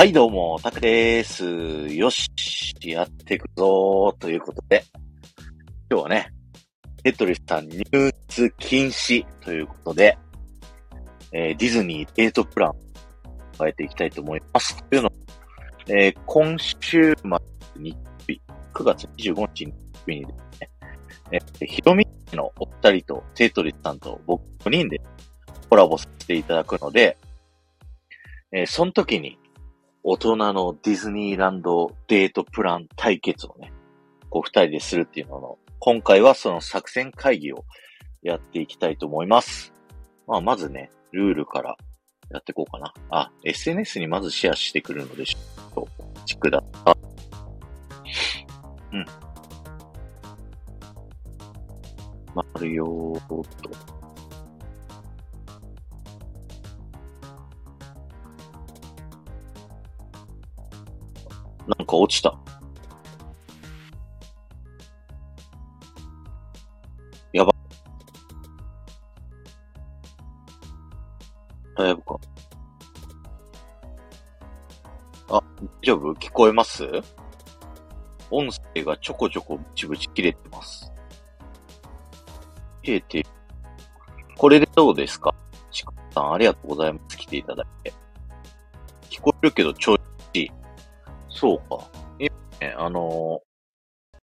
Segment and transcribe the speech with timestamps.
[0.00, 1.44] はい、どうも、タクです。
[1.44, 2.30] よし、
[2.80, 4.82] やっていくぞということで、
[5.90, 6.32] 今日はね、
[7.02, 7.84] テトリスさん入
[8.30, 10.16] 室禁止ということで、
[11.32, 12.76] えーディズニーデートプランを
[13.58, 14.82] 変えていきたいと思います。
[14.84, 15.16] というのも、
[15.88, 17.14] えー今週末
[17.76, 18.40] 日曜日、
[18.72, 19.74] 9月25日日曜
[20.06, 20.70] 日にですね、
[21.32, 24.98] えー、ひろみのお二人とテトリスさんと僕5人で
[25.68, 27.18] コラボさせていただくので、
[28.50, 29.38] えーその時に
[30.02, 33.70] 大人のディズニーランドデートプラン対決をね、
[34.30, 37.64] こう二人でするっていうのの、今回はその作戦会議を
[38.22, 39.74] やっていきたいと思います。
[40.26, 41.76] まあ、まずね、ルールから
[42.30, 42.94] やっていこうかな。
[43.10, 46.96] あ、SNS にまずシェアしてくるので、ちょっとお待ちくださ
[48.92, 48.96] い。
[48.96, 49.06] うん。
[52.34, 53.89] まるよーっと。
[61.78, 62.36] なんか落ちた。
[67.32, 67.52] やば。
[71.76, 72.20] 大丈夫か。
[75.28, 75.42] あ、
[75.82, 76.12] 大丈夫？
[76.14, 76.84] 聞こえます？
[78.32, 80.90] 音声がちょこちょこブチブチ切れてます。
[82.82, 83.24] 切れて、
[84.36, 85.32] これでどうですか？
[85.70, 87.16] ちくさん、ありがとうございます。
[87.16, 87.94] 来ていただいて。
[89.08, 90.00] 聞こえるけど、ちょい。
[91.40, 91.90] そうか。
[92.18, 94.20] 今ね、あのー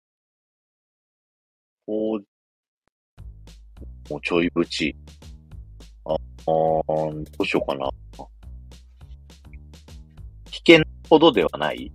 [1.87, 2.25] こう、
[4.09, 4.93] もうちょいぶち。
[6.03, 7.89] あ、あーどうしようかな。
[10.51, 11.85] 危険ほどではない？
[11.85, 11.91] い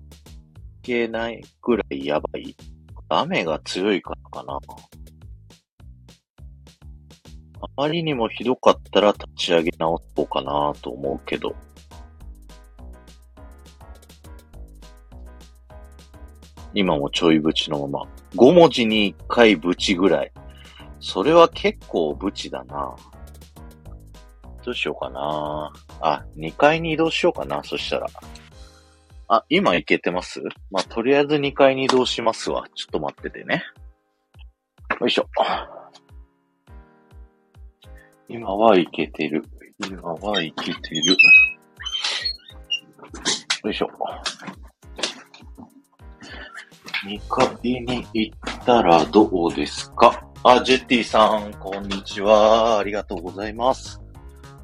[0.81, 2.57] けないぐらいやばい
[3.11, 4.59] 雨が強いからかな。
[7.61, 11.55] あまりにもひどかったら立ち上げ直そうかなと思うけど。
[16.75, 18.09] 今もちょいぶちのまま。
[18.35, 20.33] 5文字に1回ぶちぐらい。
[21.01, 22.95] それは結構ぶちだな。
[24.65, 25.73] どうしようかな。
[26.01, 27.65] あ、2階に移動しようかな。
[27.65, 28.07] そしたら。
[29.29, 30.43] あ、今行けてます？
[30.71, 32.69] まあ、とりあえず2階に移動しますわ。
[32.75, 33.63] ちょっと待っててね。
[35.01, 35.27] よいしょ。
[38.29, 39.45] 今は行けてる。
[39.89, 41.17] 今は行けてる。
[43.65, 43.91] よいしょ。
[47.07, 47.49] 2階
[47.83, 50.27] に行ったらどうですか？
[50.43, 52.79] あ、ジェッティさん、こんにちは。
[52.79, 54.01] ありがとうございます。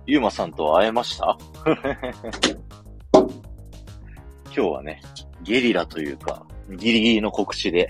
[0.06, 1.36] ゆうまさんと会えました？
[3.14, 5.00] 今日はね、
[5.42, 7.88] ゲリラというか、ギリギリの告知で、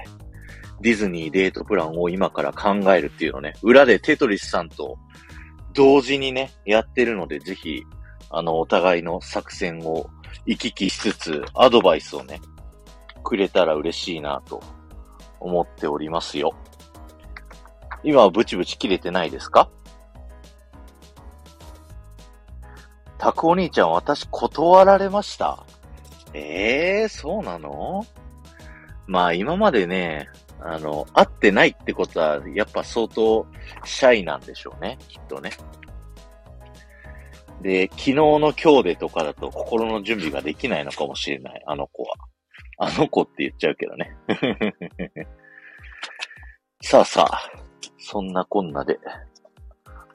[0.80, 4.98] ディズニーデートプランを今から考えるっていうのね、裏でテトリスさんと
[5.72, 7.82] 同時にね、やってるので、ぜひ、
[8.30, 10.10] あの、お互いの作戦を
[10.44, 12.40] 行き来しつつ、アドバイスをね、
[13.26, 14.62] くれたら嬉しいなと
[15.40, 16.54] 思っておりますよ。
[18.04, 19.68] 今はブチブチ切れてないですか？
[23.18, 25.64] タクお兄ちゃん、私断られました。
[26.34, 28.06] ええー、そうなの？
[29.08, 30.28] まあ今までね、
[30.60, 33.44] あの、会ってないってことは、やっぱ相当
[33.84, 35.50] シャイなんでしょうね、きっとね。
[37.60, 42.14] で、昨日の今日でとかだと心の準備ができないのかもしれない、あの子は。
[42.78, 44.16] あの子って言っちゃうけどね。
[46.82, 47.50] さあさあ、
[47.98, 48.98] そんなこんなで、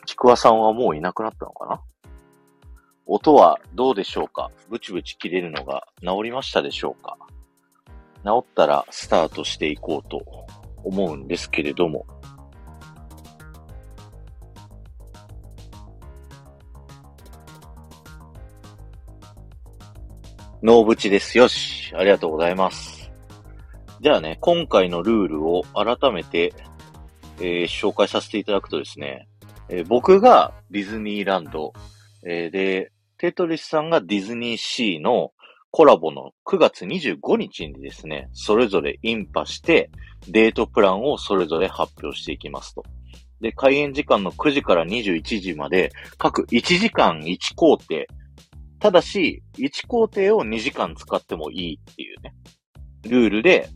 [0.06, 1.82] ちくわさんはもういなくなったのかな？
[3.08, 4.52] 音はどうでしょうか？
[4.70, 7.18] ブチブチ切れるのが治りましたでしょうか？
[8.24, 10.22] 治ったらスタートしていこうと
[10.84, 12.06] 思うんですけれども。
[20.64, 21.40] ノーブチです。
[21.40, 21.92] よし。
[21.96, 23.12] ありがとうございます。
[24.00, 26.54] じゃあね、今回のルールを改めて、
[27.40, 29.28] えー紹介させていただくとですね、
[29.70, 31.74] えー僕がディズニーランド、
[32.24, 35.32] えーで、テトリスさんがディズニーシーの
[35.72, 39.90] コラボの9月25日にですね、それぞれインパして、
[40.28, 42.84] デートプランをそれぞれ発表していきますと。
[43.42, 48.06] で、開演時間の9時から21時まで、各1時間1工程。
[48.82, 52.34] ただし、1工程を2時間使ってもいいっていうね、
[53.04, 53.70] ルールで、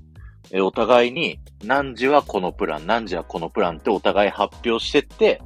[0.52, 5.42] えお互いに何時はこのプラン、何時はこのプランってお互い発表してって、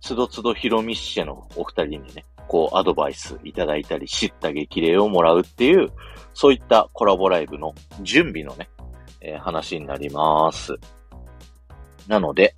[0.00, 5.90] つどつどヒロミッシェのお二人にね、こうアドバイスいただいたり、知った激励をもらうっていう、
[6.32, 8.70] そういったコラボライブの準備のね、
[9.20, 10.74] えー話になります。
[12.08, 12.54] なので、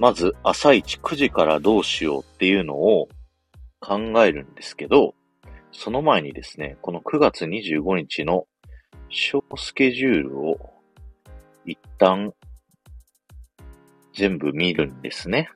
[0.00, 3.08] まず朝一9時からどうしようっていうのを
[3.80, 5.14] 考えるんですけど、
[5.78, 8.46] その前にですね、この9月25日の
[9.10, 10.56] ショースケジュールを
[11.66, 12.32] 一旦
[14.14, 15.50] 全部見るんですね。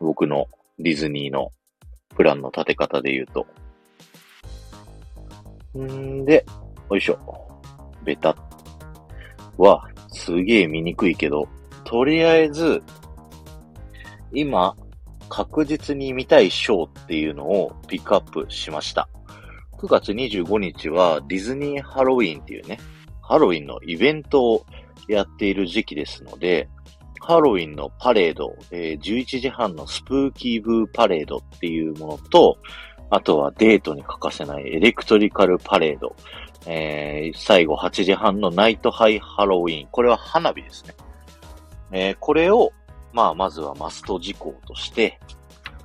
[0.00, 0.48] 僕の
[0.80, 1.52] ディズニーの
[2.16, 3.46] プランの立て方で言うと。
[5.78, 6.44] んで、
[6.90, 7.18] よいしょ。
[8.04, 8.36] ベタ
[9.58, 11.48] は、すげえ見にくいけど、
[11.84, 12.82] とりあえず、
[14.32, 14.74] 今、
[15.28, 19.08] 確実に見たいショーっていうのをピックアップしました。
[19.82, 22.78] 9月25日はディズニーハロウィンっていうね、
[23.20, 24.66] ハロウィンのイベントを
[25.08, 26.68] やっている時期ですので、
[27.20, 32.58] ハロウィンのパレード、えー、11時半のスプーキーブーパレードっていうものと、
[33.10, 36.14] あとはデートに欠かせないエレクトリカルパレード、
[36.66, 39.88] えー、最後8時半のナイトハイハロウィン。
[39.90, 40.94] これは花火ですね。
[41.90, 42.70] えー、これを、
[43.12, 45.18] まあ、まずはマスト事項として、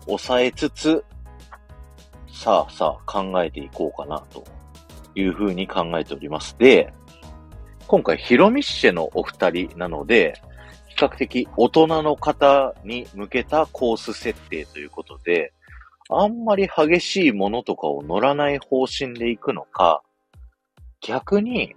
[0.05, 1.03] 抑えつつ、
[2.37, 4.43] さあさあ考えていこうかな、と
[5.15, 6.55] いうふうに考えております。
[6.59, 6.93] で、
[7.87, 10.39] 今回ヒロミッシェのお二人なので、
[10.87, 15.51] 比較的大人の方に向けたコース設定ということで、
[16.09, 20.03] あんまり激しいものとかを乗らない方針で行くのか、
[21.01, 21.75] 逆に、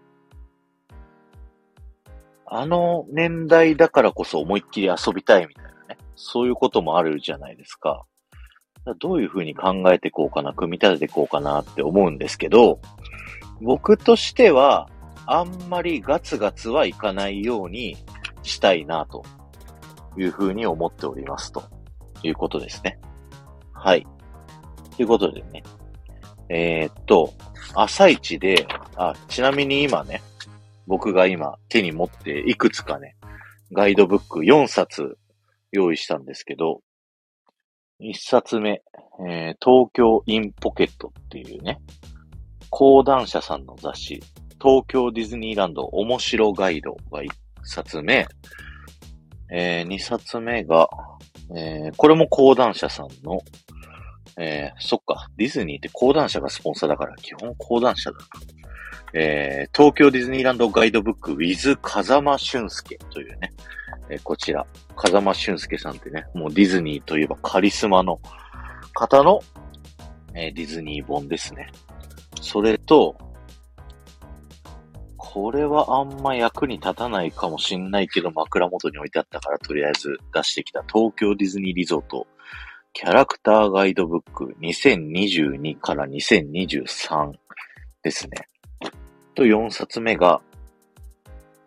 [2.45, 8.05] あの年代だからこそ思いっきり遊びたいみたいなね、そういうこともあるじゃないですか。
[8.99, 12.81] どういうふうに考えていこうかな、組み立てていこうかなって思うんですけど、
[13.61, 14.89] 僕としては、
[15.27, 17.97] あんまりガツガツはいかないように
[18.43, 19.25] したいな、と
[20.17, 21.63] いうふうに思っておりますと
[22.23, 22.99] いうことですね。
[23.73, 24.07] はい。
[24.97, 25.63] ということでね。
[26.49, 27.33] えー、っと、
[27.75, 28.67] 朝一で、
[28.97, 30.23] あ、ちなみに今ね、
[30.87, 33.15] 僕が今手に持っていくつかね、
[33.73, 35.17] ガイドブック4冊
[35.71, 36.81] 用意したんですけど、
[38.01, 38.83] 1冊目、
[39.27, 41.81] えー、東京インポケットっていうね、
[42.71, 44.23] 講談社さんの雑誌、
[44.61, 47.29] 東京ディズニーランド面白ガイドが1
[47.63, 48.27] 冊目、
[49.53, 50.89] えー、2冊目が、
[51.57, 53.41] えー、これも講談社さんの、
[54.39, 58.25] えー、そっか、ディズニーって講談社がスポンサーだから、基本講談社だな。
[59.13, 63.53] えー、東京ディズニーランドガイドブック with 風間俊介というね、
[64.11, 64.67] え、こちら、
[64.97, 68.21] 風間俊介さんってね、もうディズニーといえばカリスマの
[68.95, 69.41] 方の、
[70.35, 71.71] え、ディズニー本ですね。
[72.41, 73.17] それと、
[75.17, 82.27] これはあんま役に立たないかもしんないけど枕元に置いてあったからとりあえず出してきた東京ディズニーリゾート
[82.93, 87.33] キャラクターガイドブック2022から2023
[88.03, 88.49] ですね。
[89.35, 90.41] と4冊目が、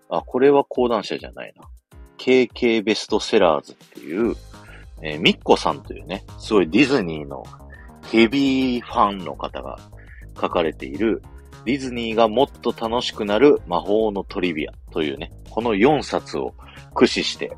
[0.09, 1.63] あ、これは講談社じゃないな。
[2.17, 4.35] KK ベストセラーズっていう、
[5.01, 7.43] えー、ミッコさんというね、すごいディズニーの
[8.11, 9.79] ヘビーファンの方が
[10.39, 11.21] 書かれている
[11.65, 16.53] ディズニーがもっと楽しくなる魔法のトリビアというね、この4冊を
[16.89, 17.55] 駆使して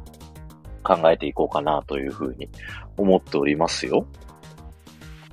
[0.84, 2.50] 考えていこうかなというふうに
[2.98, 4.06] 思っておりますよ。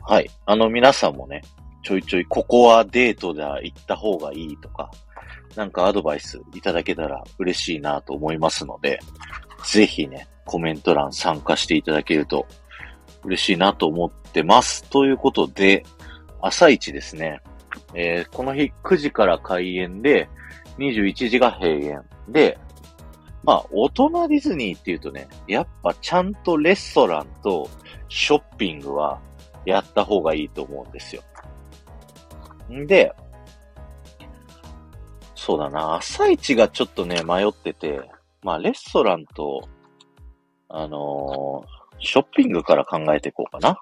[0.04, 0.30] はい。
[0.46, 1.42] あの皆さんもね、
[1.82, 4.90] ちょいちょいここはデートで行った方がいいとか、
[5.56, 9.00] なんかアドバイスいただけたら嬉しいなと思いますので、
[9.64, 12.46] ぜひね、コメント欄参加していただけると
[13.24, 14.84] 嬉しいなと思ってます。
[14.84, 15.84] ということで、
[16.40, 17.40] 朝一ですね、
[17.94, 20.28] えー、この日9時から開園で、
[20.78, 22.58] 21時が閉園で、
[23.44, 27.68] まあ、大人ディズニーって言うとね、やっぱちゃんとレストランと
[28.08, 29.20] ショッピングは
[29.64, 31.22] やった方がいいと思うんですよ。
[32.70, 33.14] んで、
[35.34, 38.00] そうだな、朝一がちょっとね、迷ってて、
[38.42, 39.68] まあ、レストランと、
[40.68, 43.78] あのー、ショッピングから考えていこうかな。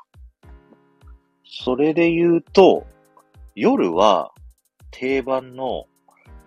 [1.44, 2.87] それで言うと、
[3.54, 4.32] 夜は
[4.90, 5.84] 定番の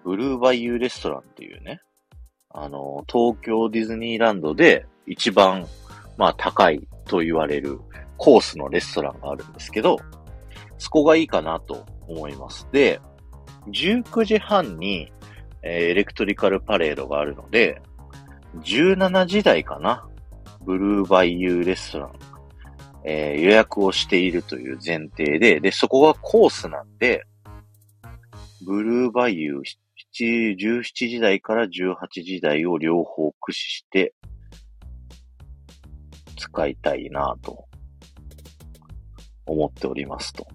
[0.03, 1.79] ブルーバイユーレストランっていうね、
[2.49, 5.67] あの、東京ディズニーランドで一番、
[6.17, 7.79] まあ高いと言われる
[8.17, 9.97] コースのレストランがあるんですけど、
[10.77, 12.67] そこがいいかなと思います。
[12.71, 12.99] で、
[13.67, 15.11] 19時半に、
[15.61, 17.81] えー、エレクトリカルパレードがあるので、
[18.63, 20.07] 17時台かな。
[20.65, 22.13] ブルーバイユーレストラン
[23.05, 27.25] えー、予約をしているという前提で、で、そこがコースなんで、
[28.65, 29.61] ブルーバイユー
[30.13, 34.13] 17時台から18時台を両方駆使して
[36.37, 37.65] 使いたいなと
[39.45, 40.47] 思っておりますと。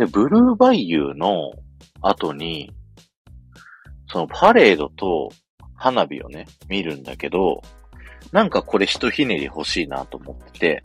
[0.00, 1.52] で、ブルーバイユーの
[2.00, 2.72] 後に、
[4.08, 5.28] そのパレードと
[5.74, 7.60] 花火をね、見るんだけど、
[8.32, 10.82] なんかこれひとひねり欲しいなと思ってて、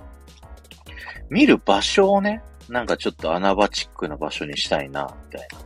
[1.30, 5.60] 見る場所をね、なんかちょっと穴場チックな場所にしたいな、みたいな。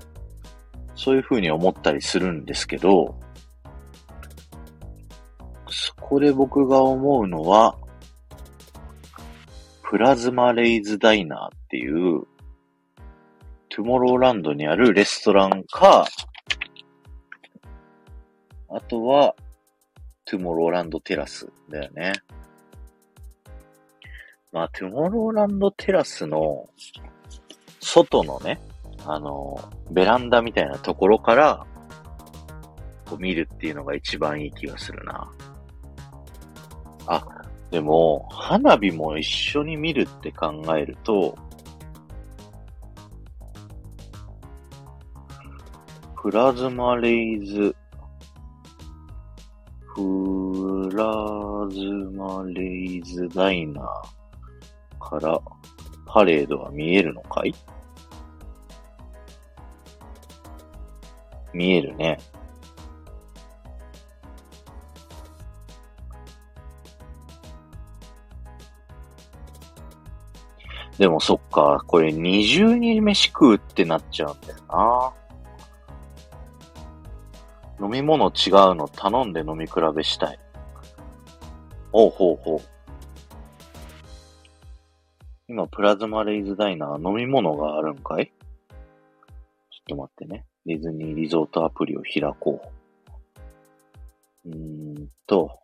[0.93, 3.19] そういう風に思ったりするんですけど、
[5.69, 7.75] そこで僕が思うのは、
[9.89, 12.28] プラズマレイズダイナーっていう、
[13.79, 16.05] トゥモローランドにあるレストランか、
[18.67, 19.33] あとは、
[20.25, 22.11] トゥモローランドテラスだよね。
[24.51, 26.67] まあ、トゥモローランドテラスの
[27.79, 28.59] 外のね、
[29.05, 29.57] あの、
[29.89, 31.65] ベランダみたいなところから、
[33.05, 35.31] こう見るっていうのが一番いい気がするな。
[37.07, 37.25] あ、
[37.71, 41.37] でも、花火も一緒に見るって考えると、
[46.21, 47.73] プラズマレイズ、
[49.95, 51.05] プラ
[51.69, 51.79] ズ
[52.13, 55.39] マレイズダイナーから
[56.05, 57.55] パレードは見えるのかい？
[61.53, 62.19] 見えるね。
[70.97, 75.13] でもそっか、これ二重に飯食うってなっちゃうんだよな。
[77.81, 80.39] 飲み物違うの頼んで飲み比べしたい。
[81.91, 82.59] おうほうほう。
[85.47, 88.27] 今、プラズマレイズダイナー飲み物があるんかい？
[88.27, 88.33] ちょ
[88.75, 88.77] っ
[89.87, 90.45] と待ってね。
[90.65, 92.61] ディズニーリゾートアプリを開こ
[94.45, 94.49] う。
[94.49, 94.55] うー
[95.01, 95.59] んと、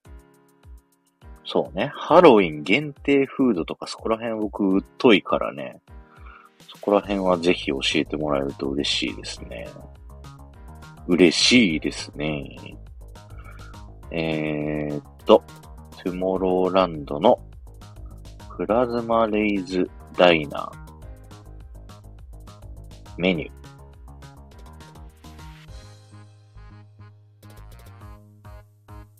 [1.46, 1.92] そうね。
[1.94, 5.82] ハロウィン限定フードとかそこら辺僕疎いからね。
[6.68, 9.68] そこら辺はぜひ教えてもらえると嬉しいですね。
[11.08, 12.58] 嬉しいですね。
[14.12, 15.44] えー、っと、
[16.04, 17.40] トゥモローランドの
[18.56, 20.86] プラズマレイズダイナー
[23.18, 23.52] メニュー。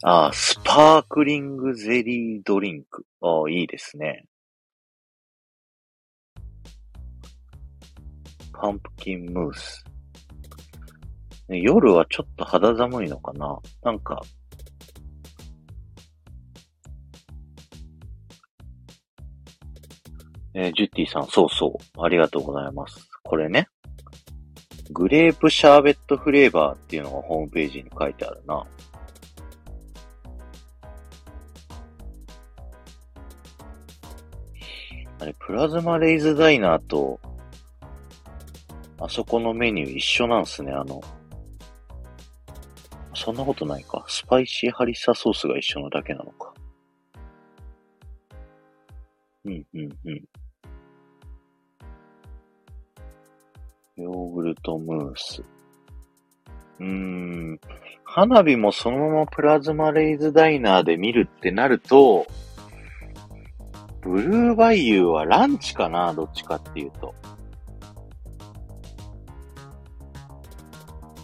[0.04, 3.06] ああ、スパークリングゼリードリンク。
[3.22, 4.26] ああ、いいですね。
[8.54, 9.84] パンプキンムース。
[11.48, 14.22] ね、夜はちょっと肌寒いのかななんか、
[20.56, 22.02] えー、ジュッティさん、そうそう。
[22.02, 23.08] ありがとうございます。
[23.24, 23.68] これね。
[24.92, 28.66] グレープシャーベットフレーバーっていうのがホームページに書いてあるな。
[35.20, 37.20] あれ、プラズマレイズダイナーと、
[39.00, 41.02] あそこのメニュー一緒なんすね、あの。
[43.26, 44.06] そんなことないか。
[44.08, 46.54] スパイシーハリッサソースが一緒のだけなのか。
[49.44, 50.24] うん、うん、うん。
[53.98, 55.42] ヨーグルトムース。
[56.80, 57.60] うーん。
[58.04, 62.28] 花火もそのままプラズマレイズダイナーで見るってなると、
[64.02, 67.16] ブルーバイユーはランチかなどっちかっていうと。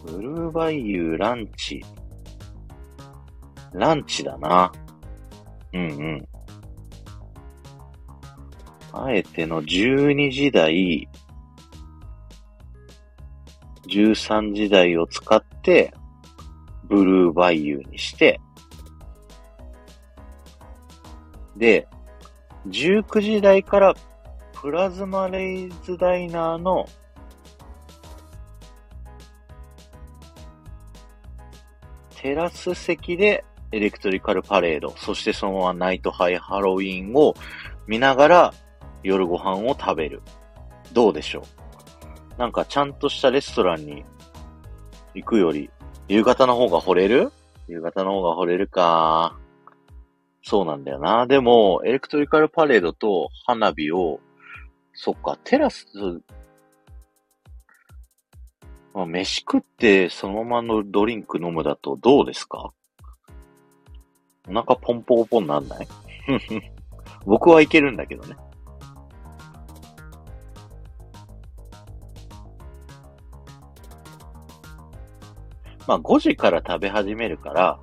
[0.05, 1.83] ブルーバイユーランチ。
[3.73, 4.71] ランチだな。
[5.73, 6.27] うんうん。
[8.93, 11.07] あえての12時台、
[13.87, 15.93] 13時台を使って、
[16.85, 18.39] ブルーバイユーにして、
[21.55, 21.87] で、
[22.67, 23.93] 19時台から
[24.61, 26.87] プラズマレイズダイナーの
[32.21, 37.33] テラス席でエレクトリカルパレード、そしてそのままナイトハイハロウィンを
[37.87, 38.53] 見ながら
[39.01, 40.21] 夜ご飯を食べる。
[40.93, 41.43] どうでしょ
[42.37, 42.39] う？
[42.39, 44.03] なんかちゃんとしたレストランに
[45.15, 45.71] 行くより、
[46.07, 47.31] 夕方の方が惚れる？
[47.67, 49.35] 夕方の方が惚れるか。
[50.43, 51.25] そうなんだよな。
[51.25, 54.19] でも、エレクトリカルパレードと花火を、
[54.93, 55.85] そっか、テラス、
[58.93, 62.71] まあ、飯食ってそのままのドリンク飲むだとどうですか？
[64.47, 65.87] お腹ポンポンポンなんない？
[67.25, 68.35] 僕はいけるんだけどね。
[75.87, 77.79] まあ5時から食べ始めるから、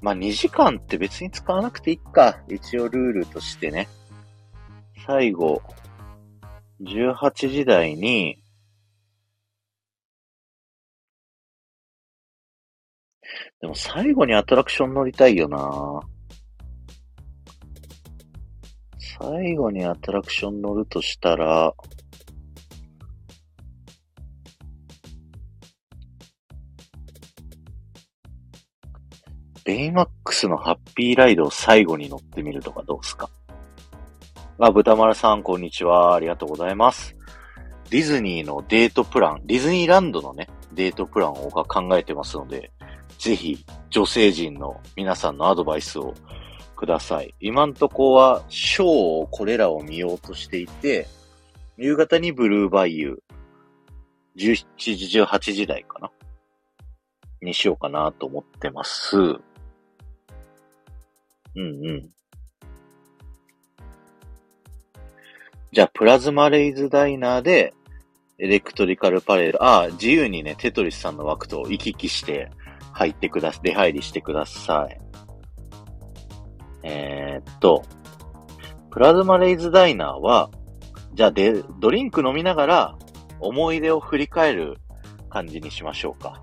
[0.00, 2.38] まあ2時間って別に使わなくていいか。
[2.48, 3.88] 一応ルールとしてね。
[5.06, 5.62] 最後、
[6.82, 8.42] 18時台に、
[13.60, 16.00] でも最後にアトラクション乗りたいよな。
[19.20, 21.72] 最後にアトラクション乗るとしたら、
[29.64, 33.30] ベイマックスのハッピーライドを最後に乗ってみるとかどうすか？
[34.64, 36.14] あ、豚丸さん、こんにちは。
[36.14, 37.16] ありがとうございます。
[37.90, 42.70] ディズニーのデートプラン、ディズニーランドのね、デートプランを考えてますので、
[43.18, 43.58] ぜひ、
[43.90, 46.14] 女性陣の皆さんのアドバイスを
[46.76, 47.34] ください。
[47.40, 51.08] 今んとこは、ショーをこれらを見ようとしていて、
[51.76, 56.12] 夕方にブルーバイユー、17時、18時台かな
[57.40, 59.16] にしようかなと思ってます。
[59.16, 59.40] うん
[61.56, 61.62] う
[61.94, 62.21] ん。
[65.72, 67.72] じゃあ、プラズマレイズダイナーで、
[68.38, 72.50] エレクトリカルパレード、ああ、自由にね、テトリスさんの枠と行き来して
[72.92, 74.98] 入ってくだ、出入りしてください。
[76.82, 77.84] えー、っと、
[78.90, 80.50] プラズマレイズダイナーは、
[81.14, 82.98] じゃあで、ドリンク飲みながら
[83.40, 84.76] 思い出を振り返る
[85.30, 86.42] 感じにしましょうか。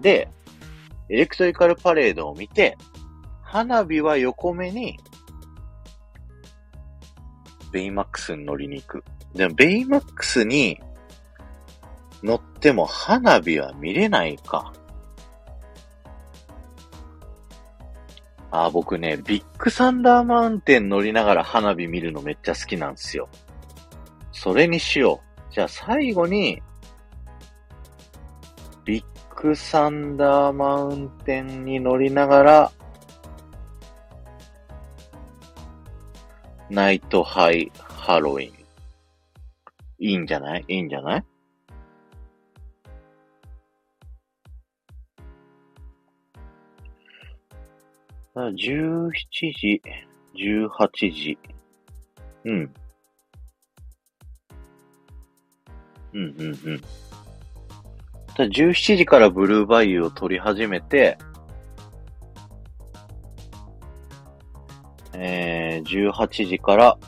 [0.00, 0.28] で、
[1.08, 2.78] エレクトリカルパレードを見て、
[3.42, 4.96] 花火は横目に、
[7.70, 9.04] ベイマックスに乗りに行く。
[9.34, 10.80] でも、ベイマックスに
[12.22, 14.72] 乗っても花火は見れないか。
[18.50, 23.28] あ、僕ね、ビッグサンダーマウンテン乗りながら花火見るのめっちゃ好きなんですよ。
[24.32, 25.20] それにしよ
[25.50, 25.52] う。
[25.52, 26.62] じゃあ最後に、
[28.84, 29.04] ビッ
[29.42, 32.72] グサンダーマウンテンに乗りながら、
[36.70, 38.54] ナイトハイハロウィン。
[40.00, 40.64] いいんじゃない？
[40.68, 41.24] いいんじゃない
[48.36, 49.10] ？17
[49.52, 49.82] 時、
[50.36, 51.38] 18時。
[52.44, 52.74] うん。
[56.12, 56.82] うん、うん、うん。
[58.36, 61.18] 17時からブルーバイユを撮り始めて、
[65.20, 66.98] えー、18時から、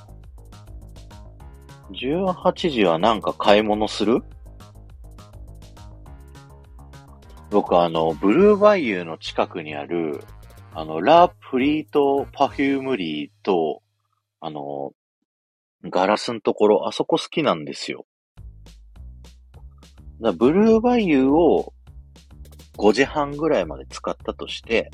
[1.93, 4.23] 18時はなんか買い物する？
[7.51, 10.23] 僕あの、ブルーバイユーの近くにある、
[10.73, 13.83] あの、ラ・プティート・パフュームリーと、
[14.41, 14.93] あの、
[15.85, 18.07] ガラスのところ、あそこ好きなんですよ。
[20.21, 21.73] だブルーバイユーを
[22.77, 24.91] 5時半ぐらいまで使ったとして、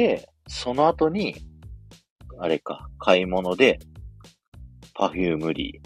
[0.00, 1.36] で、その後に、
[2.38, 3.78] あれか、買い物で、
[4.94, 5.80] パフュームリー、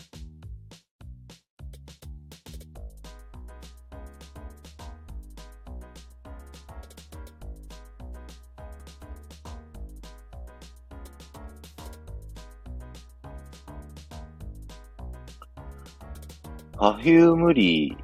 [16.79, 17.97] パフュームリ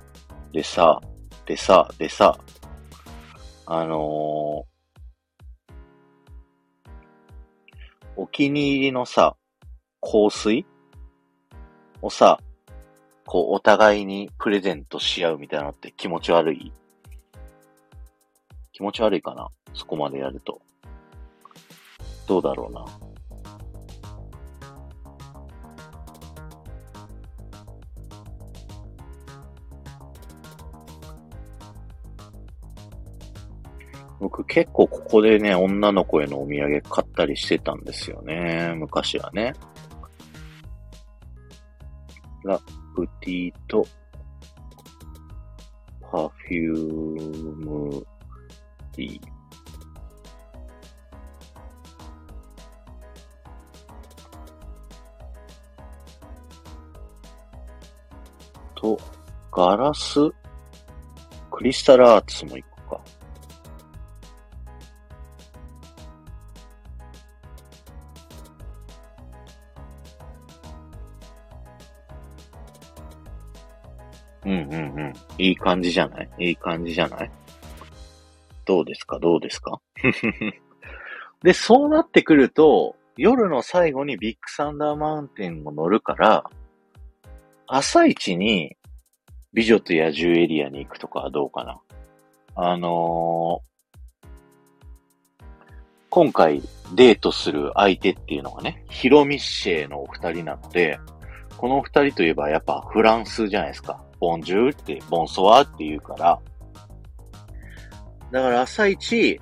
[0.51, 1.01] ーでさ、
[1.47, 2.37] でさ、でさ、
[3.67, 4.67] あの
[8.23, 9.35] お気に入りのさ、
[10.03, 10.67] 香水？
[12.03, 12.39] をさ、
[13.25, 16.71] こう、お互いにプレゼントし合うみたいなのって気持ち悪い？
[18.75, 19.49] 気持ち悪いかな？
[19.73, 20.61] そこまでやると。
[22.29, 22.85] どうだろうな？
[34.21, 38.75] 僕結構ここでね、女の子へのお土産買ったりしてたんですよね。
[38.77, 39.55] 昔はね。
[42.45, 42.59] ラ
[42.95, 43.87] プティと
[46.13, 48.07] パフューム
[48.93, 49.21] ティー。
[58.75, 58.99] と、
[59.53, 60.19] ガラス？
[61.51, 62.65] クリスタルアーツも一
[74.51, 75.13] うんうんうん。
[75.39, 76.29] いい感じじゃない？
[76.39, 77.31] いい感じじゃない？
[78.65, 79.19] どうですか？
[79.19, 79.81] どうですか？
[81.43, 86.45] で、そうなってくると、夜の最後にビッグサンダーマウンテンを乗るから、
[87.67, 88.77] 朝一に
[89.53, 91.81] 美女と野獣エリアに行くとかはどうかな。
[92.57, 94.27] あのー、
[96.11, 96.61] 今回
[96.95, 100.99] デートする相手っていうのがね、ヒロミッシェのお二人なので、
[101.57, 104.03] このお二人といえばやっぱフランスじゃないですか。
[104.21, 106.41] ボンジューって、ボンソワって言うから、
[108.31, 109.41] だから朝一、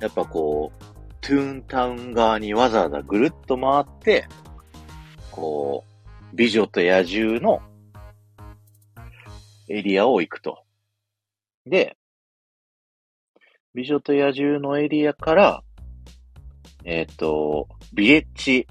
[0.00, 0.84] やっぱこう、
[1.20, 4.26] トトゥーンタウン側にわざわざぐるっと回って、
[5.30, 5.84] こ
[6.32, 7.60] う、美女と野獣の
[9.68, 10.64] エリアを行くと。
[11.66, 11.96] で、
[13.74, 15.62] 美女と野獣のエリアから、
[16.84, 18.66] えっ、ー、と、ビレッジ、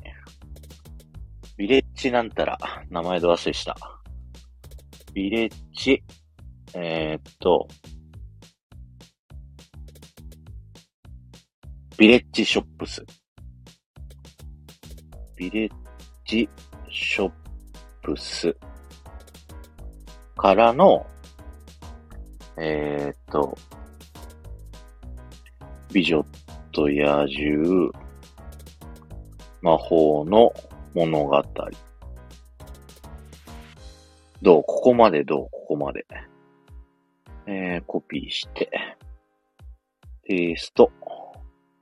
[1.57, 2.57] ビレッジなんたら、
[2.89, 3.96] 名前で忘れした。
[5.13, 6.04] ビレッジ、
[6.74, 7.67] えっ、と、
[11.98, 13.04] ビレッジショップス。
[15.36, 15.72] ビレッ
[16.26, 16.48] ジ
[16.89, 17.32] ショッ
[18.02, 18.56] プス
[20.36, 21.06] からの、
[22.58, 23.58] えー、っと、
[25.91, 26.24] 美女
[26.72, 27.91] と野獣、
[29.62, 30.54] 魔法の
[30.93, 31.43] 物語。
[34.41, 34.63] どう？
[34.63, 35.50] ここまでどう？
[35.52, 36.06] ここまで。
[37.45, 38.69] えー、コピーして、
[40.26, 40.91] ペースト。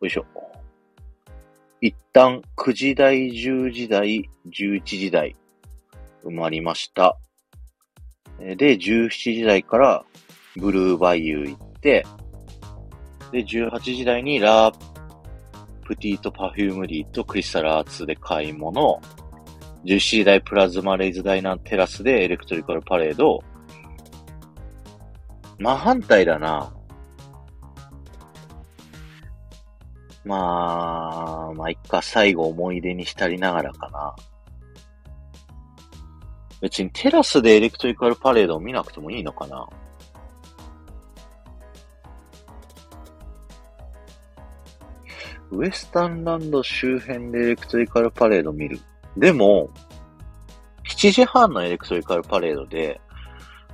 [0.01, 0.25] よいしょ。
[1.81, 5.35] 一旦9時台、10時台、11時台
[6.23, 7.17] 埋まりました。
[8.39, 10.05] で、17時台から
[10.55, 12.05] ブルーバイユー行って、
[13.31, 14.75] で、18時台にラー
[15.83, 19.01] プティートパフュームリーとクリスタルアーツで買い物、
[19.85, 23.43] 17時台プラズマレイズダイナーテラスでエレクトリカルパレード、
[25.59, 26.73] 真反対だな。
[30.23, 34.15] まあ、まあ、いっか、最後思い出に浸りながらかな。
[36.61, 39.67] 別にテラスでエレクトリカルパレードを見なくてもいいのかな
[45.51, 48.79] ウエスタンランド周辺でエレクトリカルパレード見る。
[49.17, 49.69] でも、
[50.89, 52.99] 7時半のエレクトリカルパレードで、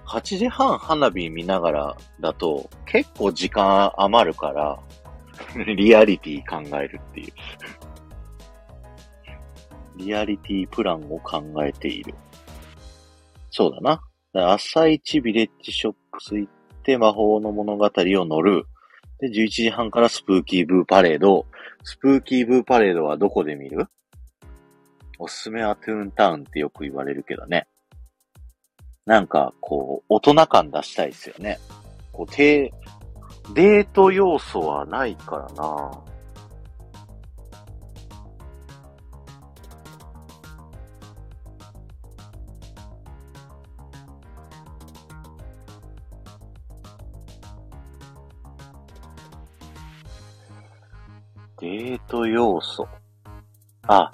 [0.05, 4.79] 8時半花火見ながらだと結構時間余るから、
[5.75, 7.33] リアリティ考えるっていう。
[9.97, 12.13] リアリティプランを考えている。
[13.49, 14.01] そうだな。
[14.33, 17.89] だ朝一ビレッジショップス行って魔法の物語を
[18.25, 18.65] 乗る。
[19.19, 21.45] で、11時半からスプーキーブーパレード。
[21.83, 23.87] スプーキーブーパレードはどこで見る？
[25.23, 27.67] おすすめはトゥーンタウンってよく言われるけどね。
[29.05, 31.59] なんか、こう、大人感出したいですよね。
[32.11, 32.73] こう、低、
[33.53, 35.91] デート要素はないからな
[51.59, 52.87] デート要素。
[53.83, 54.11] あ、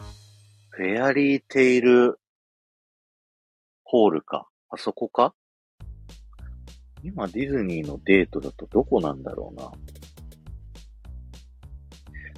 [0.77, 2.19] フェアリーテイル
[3.83, 4.47] ホールか。
[4.69, 5.33] あそこか？
[7.01, 9.71] 今ディズニーのデートだとどこなんだろうな。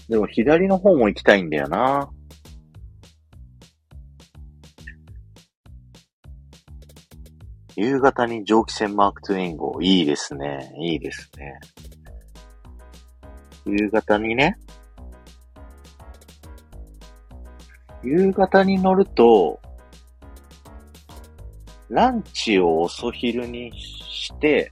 [0.07, 2.09] でも左の方も行きたいんだよな。
[7.75, 9.81] 夕方に蒸気船マークトゥイン号。
[9.81, 10.73] いいですね。
[10.79, 11.59] いいですね。
[13.65, 14.57] 夕方にね、
[18.03, 19.59] 夕方に乗ると、
[21.89, 24.71] ランチを遅昼にして、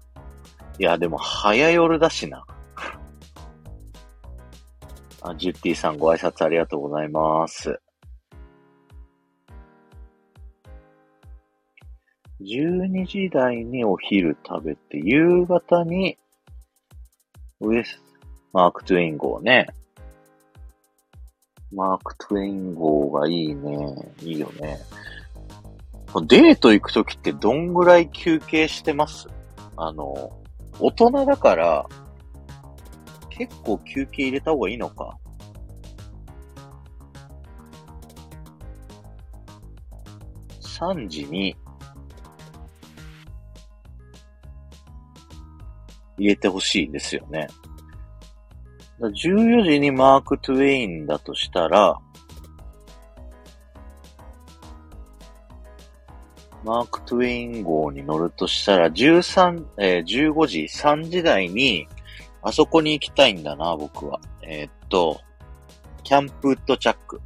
[0.79, 2.45] いや、でも早夜だしな。
[5.21, 7.79] あ、ジュッティさんご挨拶ありがとうございます。
[12.39, 16.17] 12時台にお昼食べて、夕方に
[17.59, 17.99] ウエス、
[18.53, 19.65] マーク・トゥイン号ね。
[21.71, 24.13] マーク・トゥイン号がいいね。
[24.21, 24.79] いいよね。
[26.25, 29.27] デート行くときってどんぐらい休憩してます？
[29.75, 30.31] あの、
[30.79, 31.85] 大人だから、
[33.29, 35.17] 結構休憩入れた方がいいのか。
[40.61, 41.55] 3時に
[46.17, 47.47] 入れてほしいんですよね。
[48.99, 51.99] 14時にマーク・トゥエインだとしたら、
[56.63, 61.87] マーク・トゥエイン号に乗るとしたら、13、えー、15時、3時台に、
[62.41, 64.19] あそこに行きたいんだな、僕は。
[64.41, 65.21] えー、っと、
[66.03, 67.21] キャンプウッドチャック。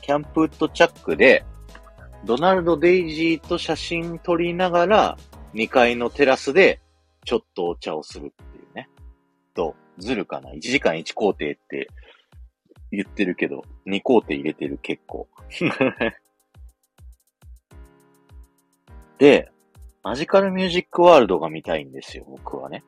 [0.00, 1.44] キャンプウッドチャックで、
[2.24, 5.18] ドナルド・デイジーと写真撮りながら、
[5.54, 6.80] 2階のテラスで、
[7.24, 8.88] ちょっとお茶をするっていうね。
[9.54, 11.88] と、ずるかな ?1 時間1工程って
[12.90, 15.28] 言ってるけど、2工程入れてる結構。
[19.18, 19.50] で、
[20.02, 22.82] マジカルミュージックワールドが見たいんですよ、僕はね。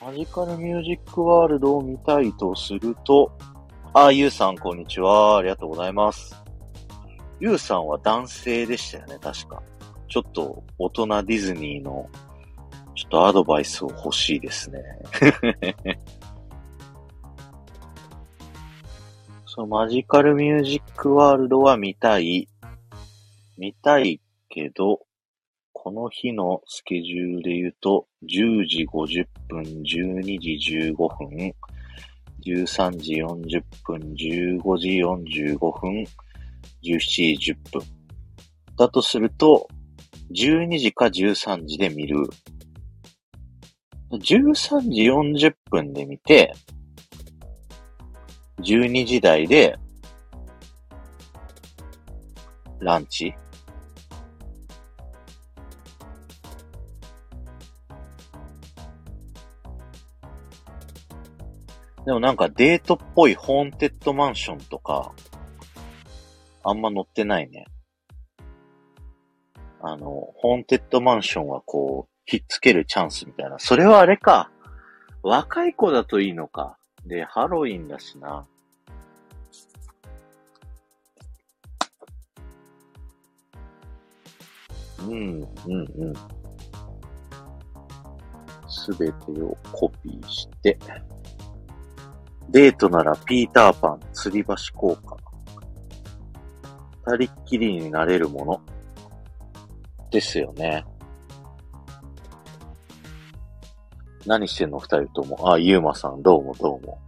[0.00, 3.32] マジカルミュージックワールドを見たいとすると、
[3.92, 5.38] あ、ゆうさん、こんにちは。
[5.38, 6.47] ありがとうございます。
[7.40, 9.62] ゆうさんは男性でしたよね、確か。
[10.08, 12.08] ちょっと大人ディズニーの、
[12.96, 14.82] ちょっとアドバイスを欲しいですね。
[19.46, 22.48] そのマジカルミュージックワールドは見たい。
[23.56, 25.00] 見たいけど、
[25.72, 30.58] この日のスケジュールで言うと、10時50分、12時
[30.92, 31.54] 15分、
[32.44, 36.04] 13時40分、15時45分、
[36.96, 37.82] 17時10分。
[38.76, 39.68] だとすると、
[40.34, 42.16] 12時か13時で見る。
[44.12, 45.02] 13時
[45.48, 46.52] 40分で見て、
[48.60, 49.76] 12時台で、
[52.80, 53.34] ランチ
[62.08, 65.12] でもなんかデートっぽいホーンテッドマンションとか、
[66.64, 67.66] あんま載ってないね。
[69.80, 73.58] あの、ホーンテッドマンションはこう、ひっつけるチャンスみたいな。
[73.58, 74.50] それはあれか。
[75.22, 76.76] 若い子だといいのか。
[77.06, 78.46] で、ハロウィンだしな。
[85.00, 86.14] うん、うん、うん。
[88.68, 90.78] すべてをコピーして、
[92.50, 95.27] デートならピーターパン、吊り橋効果。
[97.08, 98.60] 二人っきりになれるもの。
[100.10, 100.84] ですよね。
[104.26, 105.52] 何してんの二人とも？
[105.52, 106.98] あ、ゆうまさん、どうもどうも。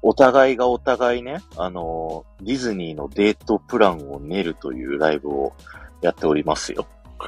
[0.00, 5.52] お互いがお互いね、あのディズニーのデートプランを練るというライブを
[6.00, 6.86] やっておりますよ。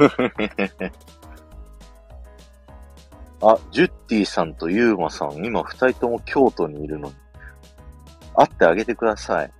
[3.42, 7.14] あ、ジュッティさんとユーマさん、今二人とも京都にいるのに。
[8.34, 9.52] 会ってあげてください。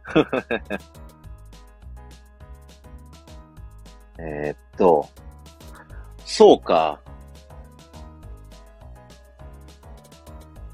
[4.19, 5.09] えっと、
[6.25, 7.01] そうか。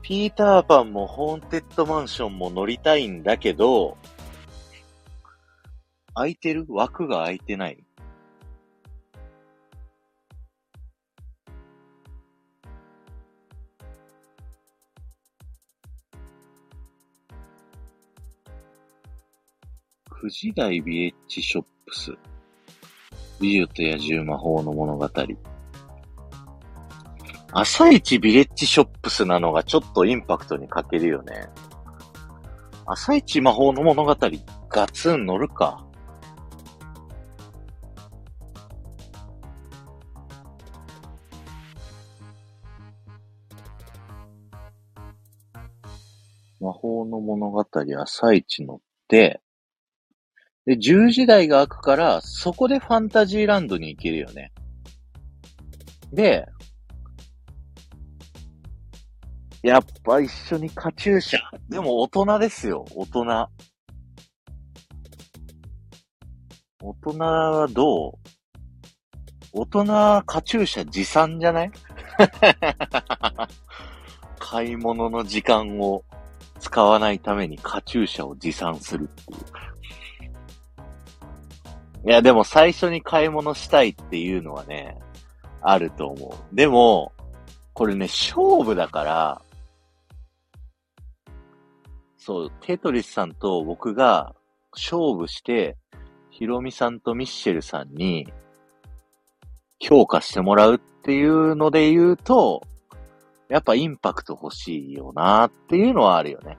[0.03, 3.97] ピーターパンもホーンテッドマンションも乗りたいんだけど、
[6.15, 6.67] 空いてる？
[6.69, 7.85] 枠が空いてない？
[20.21, 22.13] 富士台ビレッジショップス。
[23.41, 25.09] 美女と野獣魔法の物語。
[27.53, 31.49] 朝一ビレッジショップスなのがちょっとインパクトに欠けるよね。
[32.87, 34.17] 朝一魔法の物語、
[34.69, 35.87] ガツン乗るか。
[46.61, 47.65] 魔法の物語
[48.01, 49.41] 朝一乗って、
[50.67, 54.53] で、10時台が開くから、そこでファンタジーランドに行けるよね。
[56.13, 56.47] で、
[59.63, 61.41] やっぱ一緒にカチューシャ。
[61.69, 63.49] でも大人ですよ、大人。
[66.83, 68.13] 大人はどう？
[69.53, 71.71] 大人、カチューシャ持参じゃない？
[74.39, 76.05] 買い物の時間を
[76.61, 79.41] 使わないためにカチューシャを持参するっていう。
[82.07, 84.99] いや、でも最初に買い物したいっていうのはね、
[85.63, 86.55] あると思う。
[86.55, 87.13] でも、
[87.73, 89.43] これね、勝負だから、
[92.19, 94.35] そう、テトリスさんと僕が
[94.73, 95.77] 勝負して、
[96.31, 98.27] ヒロミさんとミッシェルさんに
[99.79, 102.63] 評価してもらうっていうので言うと、
[103.49, 106.59] やっぱインパクト欲しいよなっていうのはあるよね。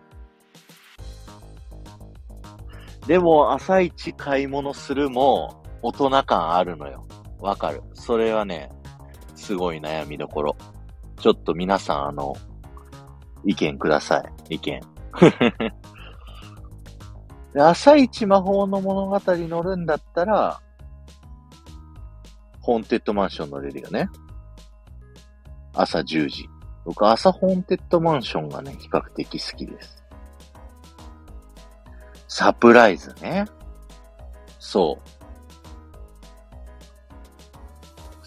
[3.08, 7.06] でも、朝一買い物するも、大人感あるのよ。
[7.40, 7.84] わかる。
[7.94, 8.70] それはね、
[9.36, 10.56] すごい悩みどころ。
[11.20, 12.36] ちょっと皆さん、あの、
[13.44, 14.56] 意見ください。
[14.56, 14.82] 意見。
[17.58, 20.60] 朝一魔法の物語乗るんだったら、
[22.60, 24.10] ホーンテッドマンション乗れるよね。
[25.74, 26.50] 朝10時。
[26.84, 30.05] 僕、朝ホーンテッドマンションがね、比較的好きです。
[32.38, 33.46] サプライズね。
[34.60, 35.04] そう。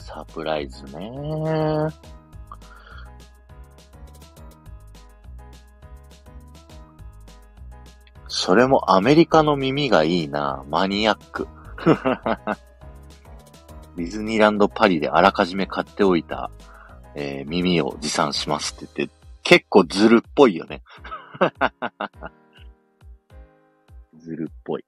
[0.01, 1.91] サプライズね。
[8.29, 10.65] それもアメリカの耳がいいな。
[10.71, 11.47] マニアック。
[13.95, 16.51] ディズニーランドパリであらかじめ買っておいた、
[17.15, 20.81] えー、耳を持参しますって言って、結構ずるっぽいよね。
[24.29, 24.85] ずるっぽい。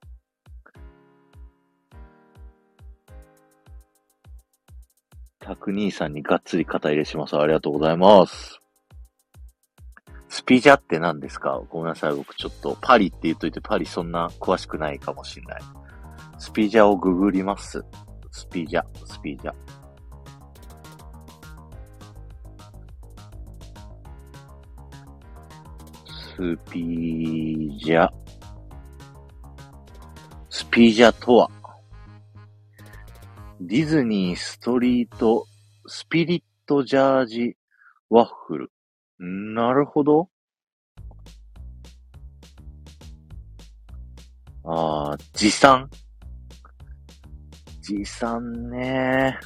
[5.39, 7.37] タク兄さんにがっつり肩入れします。
[7.37, 8.61] ありがとうございます。
[10.29, 11.63] スピジャって何ですか？
[11.71, 12.15] ごめんなさい。
[12.15, 15.63] 僕ちょっとパリって言っといてパリそんな詳しくないかもしれない。
[16.39, 17.83] スピジャをググります。
[18.31, 19.53] スピジャ、スピジャ。
[26.37, 28.09] スピジャ。
[30.71, 31.51] スピジャとは、
[33.61, 35.45] ディズニーストリート
[35.89, 37.57] スピリットジャージ
[38.09, 38.73] ワッフル。
[39.19, 40.29] なるほど。
[44.63, 45.91] ああ、持参。
[47.83, 49.41] 持参ね。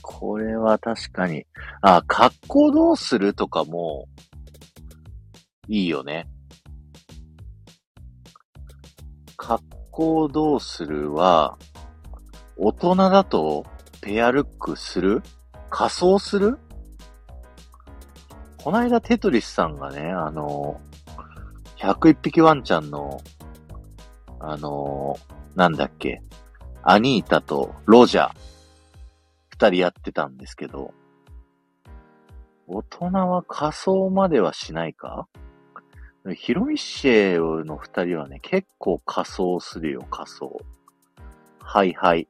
[0.00, 1.44] これは確かに。
[1.82, 4.08] あ、格好どうするとかも、
[5.68, 6.26] いいよね。
[9.36, 11.58] 格好どうするは、
[12.56, 13.64] 大人だと
[14.00, 15.22] ペアルックする？
[15.68, 16.58] 仮装する？
[18.58, 20.80] こないだテトリスさんがね、あの、
[21.78, 23.20] 101匹ワンちゃんの、
[24.38, 25.18] あの、
[25.54, 26.22] なんだっけ、
[26.82, 28.32] アニータとロジャー、
[29.48, 30.92] 二人やってたんですけど、
[32.66, 35.26] 大人は仮装まではしないか？
[36.34, 40.60] ヒロミシェの二人はね、結構仮装するよ、仮装。
[41.60, 42.28] はいはい。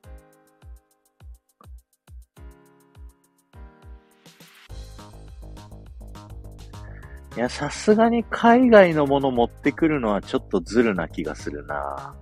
[7.37, 12.15] いや、さすがに海外のもの持ってくるのはちょっとずるな気がするな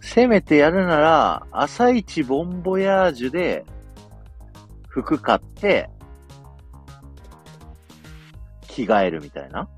[0.00, 3.64] せめてやるなら、朝一ボンボヤージュで、
[4.88, 5.88] 服買って、
[8.70, 9.68] 着替えるみたいな。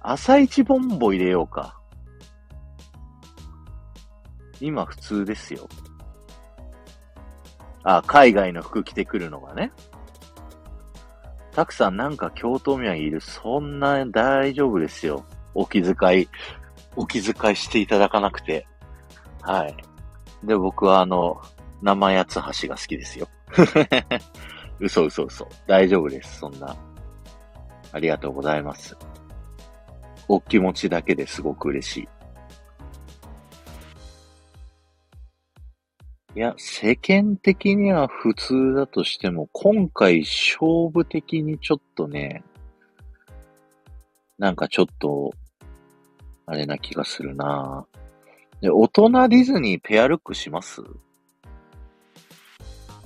[0.00, 1.78] 朝一ボンボ入れようか。
[4.60, 5.68] 今普通ですよ。
[7.82, 9.72] あ、海外の服着てくるのがね。
[11.52, 13.20] たくさんなんか京都民いる。
[13.20, 15.24] そんな大丈夫ですよ。
[15.54, 16.28] お気遣い、
[16.96, 18.66] お気遣いしていただかなくて。
[19.40, 19.76] はい。
[20.44, 21.40] で、僕はあの、
[21.82, 23.28] 生八つ橋が好きですよ。
[24.80, 25.48] 嘘嘘嘘。
[25.66, 26.40] 大丈夫です。
[26.40, 26.74] そんな。
[27.94, 28.96] ありがとうございます。
[30.26, 32.08] お気持ちだけですごく嬉しい。
[36.36, 42.42] いや、世間的には普通だとしても、今回勝負的にちょっとね、
[44.38, 45.32] なんかちょっと、
[46.46, 47.86] あれな気がするな
[48.60, 50.82] で、大人ディズニーペアルックします？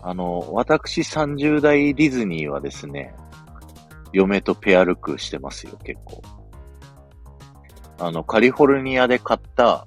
[0.01, 3.15] あの、私30代ディズニーはですね、
[4.13, 6.23] 嫁とペアルックしてますよ、結構。
[7.99, 9.87] あの、カリフォルニアで買った、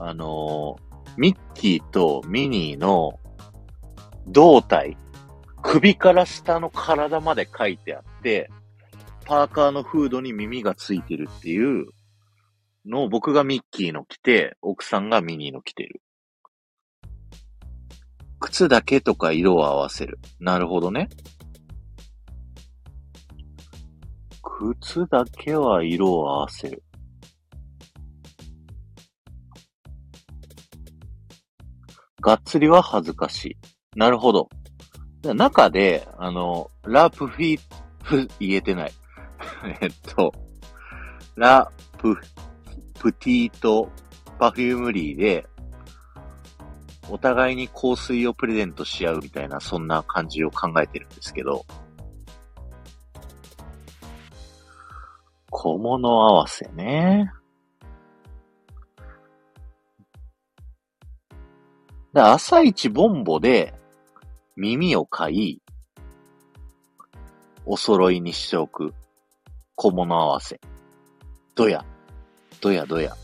[0.00, 0.76] あの
[1.16, 3.18] ミッキーとミニーの
[4.28, 4.96] 胴体、
[5.62, 8.50] 首から下の体まで書いてあって、
[9.24, 11.86] パーカーのフードに耳がついてるっていう
[12.86, 16.00] のを僕がミッキーの着て、奥さんがミニーの着てる。
[18.40, 20.18] 靴だけとか色を合わせる。
[20.40, 21.08] なるほどね。
[24.58, 26.82] 靴だけは色を合わせる。
[32.20, 33.56] がっつりは恥ずかしい。
[33.94, 34.48] なるほど。
[35.22, 37.60] 中で、あの、ラプフィ、
[38.02, 38.92] フ、言えてない。
[39.80, 40.32] えっと、
[41.36, 42.16] ラプ、
[42.98, 43.88] プティート、
[44.40, 45.46] パフュームリーで、
[47.08, 51.64] お互いに香水をプレゼントし合うみたいな、そんな感じを考えてるんですけど、
[55.50, 57.30] 小物合わせね。
[62.12, 63.74] で、朝一ボンボで
[64.56, 65.62] 耳を買い、
[67.64, 68.94] お揃いにしておく
[69.74, 70.60] 小物合わせ。
[71.54, 71.84] どや、
[72.60, 73.14] どやどや。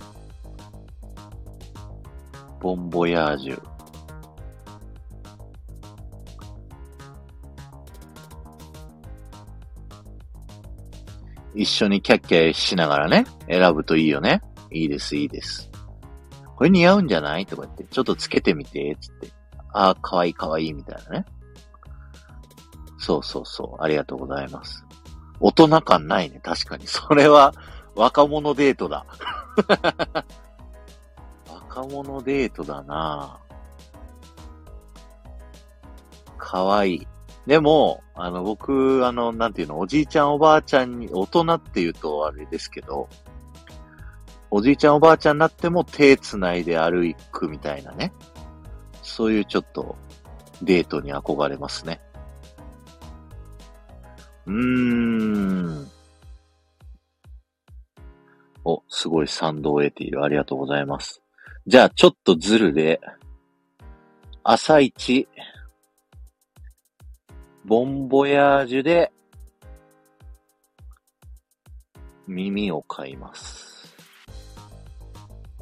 [2.60, 3.73] ボンボヤージュ。
[11.54, 14.42] 一緒にキャッキャしながらね、選ぶといいよね。
[14.70, 15.70] いいです、いいです。
[16.56, 17.46] これ似合うんじゃない？
[17.46, 19.32] とか言って、ちょっとつけてみて、つって。
[19.72, 21.24] ああ、かわいいかわいい、みたいなね。
[22.98, 23.82] そうそうそう。
[23.82, 24.84] ありがとうございます。
[25.40, 26.40] 大人感ないね。
[26.42, 26.86] 確かに。
[26.86, 27.52] それは、
[27.94, 29.04] 若者デートだ。
[31.48, 33.38] 若者デートだな
[36.38, 37.06] かわいい。
[37.46, 43.08] でも、あの、僕、あの、なんていうの、おじいちゃんおばあちゃんに、大人って言うとあれですけど、
[44.50, 48.12] おじいちゃんおばあちゃんになっても手繋いで歩くみたいなね。
[49.02, 49.96] そういうちょっと
[50.62, 52.00] デートに憧れますね。
[54.46, 55.88] うーん。
[58.64, 60.22] お、すごい賛同を得ている。
[60.22, 61.20] ありがとうございます。
[61.66, 63.00] じゃあ、ちょっとズルで、
[64.42, 65.28] 朝一、
[67.64, 69.10] ボンボヤージュで、
[72.26, 73.94] 耳を買います。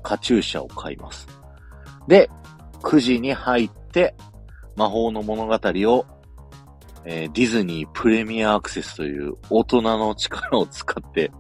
[0.03, 1.29] カチューシャを買います。
[2.09, 2.29] で、
[2.83, 4.17] 9時に入って、
[4.75, 6.07] 魔法の物語を、
[7.05, 11.31] えー、ディズニープレミアアクセスという大人の力を使って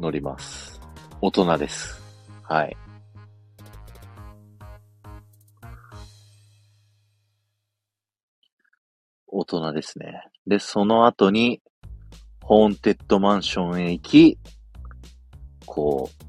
[0.00, 0.80] 乗ります。
[1.20, 2.02] 大人です。
[2.42, 2.76] はい。
[9.46, 10.22] 人ですね。
[10.46, 11.60] で、その後に、
[12.42, 14.38] ホーンテッドマンションへ行き、
[15.64, 16.26] こう、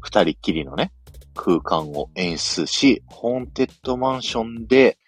[0.00, 0.92] 二人っきりのね、
[1.34, 4.98] 空間を演出し、ホーンテッドマンションで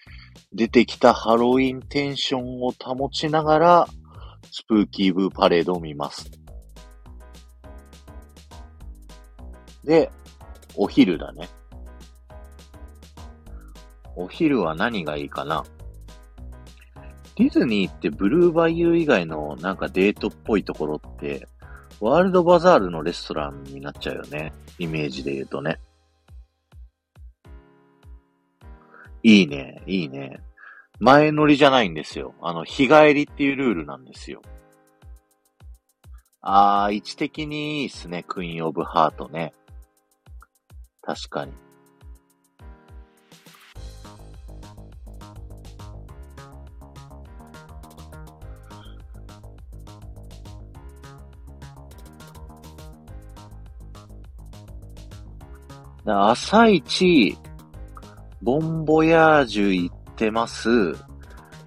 [0.52, 3.86] 出てきたハロウィンテンションを保ちながら、
[4.50, 6.30] スプーキーブーパレードを見ます。
[9.84, 10.10] で、
[10.76, 11.48] お昼だね。
[14.16, 15.64] お昼は何がいいかな？
[17.36, 21.46] ディズニーってブルーバイユー以外のなんかデートっぽいところって、
[22.00, 24.52] ワールドバザールのレストランになっちゃうよね。
[24.78, 25.78] イメージで言うとね。
[29.22, 30.40] いいね、いいね。
[30.98, 32.34] 前乗りじゃないんですよ。
[32.40, 34.40] あの、日帰りっていうルールなんですよ。
[36.40, 39.52] あー、位置的にいいっすね、クイーンオブハートね。
[41.02, 41.52] 確かに。
[56.08, 57.36] 朝一、
[58.40, 60.94] ボンボヤージュ行ってます。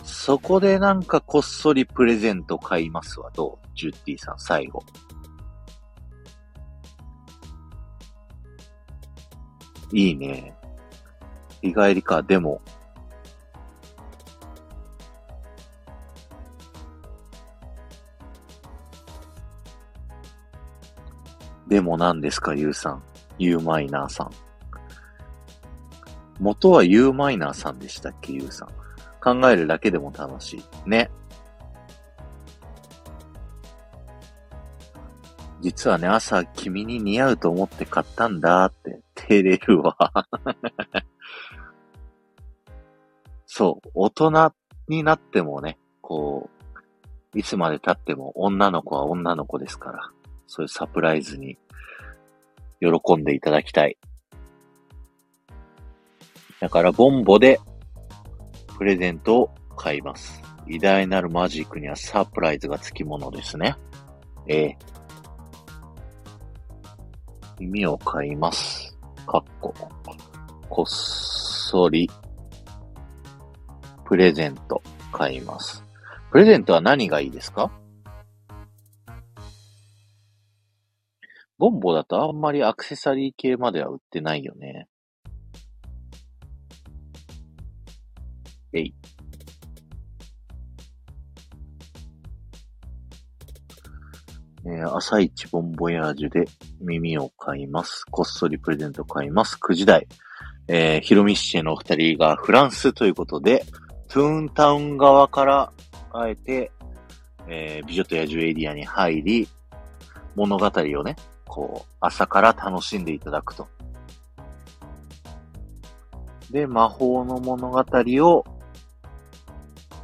[0.04, 3.30] そこでなんかこっそりプレゼント買いますわ。
[3.36, 3.68] どう？
[3.76, 4.82] ジュッティさん、最後。
[9.92, 10.56] いいね。
[11.62, 12.24] 日帰りか。
[12.24, 12.62] でも、
[21.68, 23.04] でも何ですか、ゆうさん。
[23.40, 24.32] ユーマイナーさん。
[26.40, 28.70] 元はユーマイナーさんでしたっけ、ユーさん。
[29.22, 30.90] 考えるだけでも楽しい。
[30.90, 31.10] ね。
[35.62, 39.96] 実はね、朝君に似合うと思って買ったんだって、照れるわ。
[43.46, 44.54] そう、大人
[44.88, 46.50] になってもね、こ
[47.34, 50.10] う、いつまで経っても女の子は女の子ですから、
[50.48, 51.58] そういうサプライズに
[52.80, 53.98] 喜んでいただきたい。
[56.60, 57.60] だから、ボンボで、
[58.78, 60.42] プレゼントを買います。
[60.68, 63.76] 偉大なるマジックにはサプライズがつきものですね。
[64.48, 65.00] ええー。
[67.60, 68.98] 耳を買います。
[69.26, 69.74] かっこ。
[70.70, 72.10] こっそり、
[74.06, 75.84] プレゼント買います。
[76.32, 77.72] プレゼントは何がいいですか？
[81.60, 84.88] ボンボだとあんまりアクセサリー系までは売ってないよね。
[88.72, 88.94] えい。
[94.66, 96.46] えー、朝一ボンボヤージュで
[96.80, 98.06] 耳を買います。
[98.10, 99.58] こっそりプレゼント買います。
[99.62, 100.08] 9時台。
[100.70, 103.66] えー、ヒロミッシェの二人がフランスということで、
[104.08, 105.74] トゥーンタウン側から
[106.14, 106.72] あえて、
[107.50, 109.50] えー、美女と野獣エリアに入り、
[110.36, 111.18] 物語をね、
[111.50, 113.68] こう、朝から楽しんでいただくと。
[116.52, 118.46] で、魔法の物語を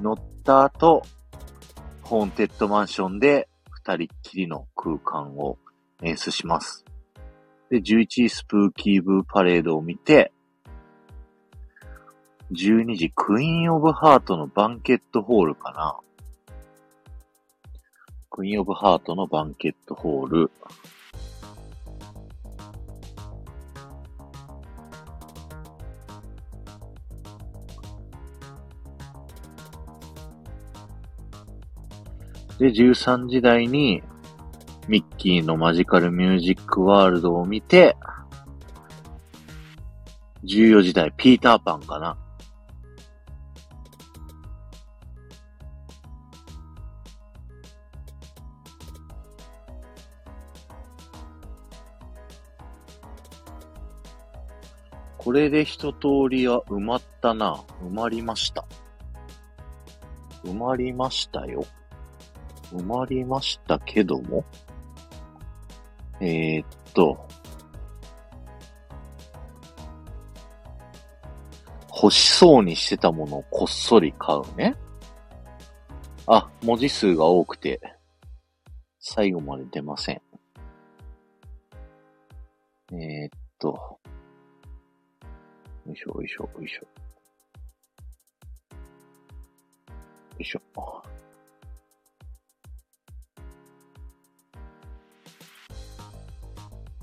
[0.02, 1.04] 乗った後、
[2.02, 5.58] ホーンテッドマンションで二人っきりの空間を
[6.02, 6.84] 演出します。
[7.70, 10.32] で、11時スプーキーブーパレードを見て、
[12.52, 16.00] 12時クイーンオブハートのバンケットホールかな。
[18.30, 20.52] クイーンオブハートのバンケットホール。
[32.60, 34.02] で、13時台に、
[34.88, 37.98] ミッキーのマジカルミュージックワールドを見て、
[40.44, 42.18] 14時代、ピーターパンかな。
[55.18, 57.64] これで一通りは埋まったな。
[57.82, 58.64] 埋まりました。
[60.44, 61.66] 埋まりましたよ。
[62.78, 64.44] 埋まりましたけども。
[66.20, 67.28] えー、っと。
[71.90, 74.76] 欲しそうにしてたものをこっそり買うね。
[76.28, 77.80] あ、文字数が多くて、
[79.00, 80.22] 最後まで出ません。
[82.92, 84.00] えー、っと。
[85.86, 86.82] よいしょ、よいしょ、よいしょ。
[86.82, 86.88] よ
[90.40, 91.15] いしょ。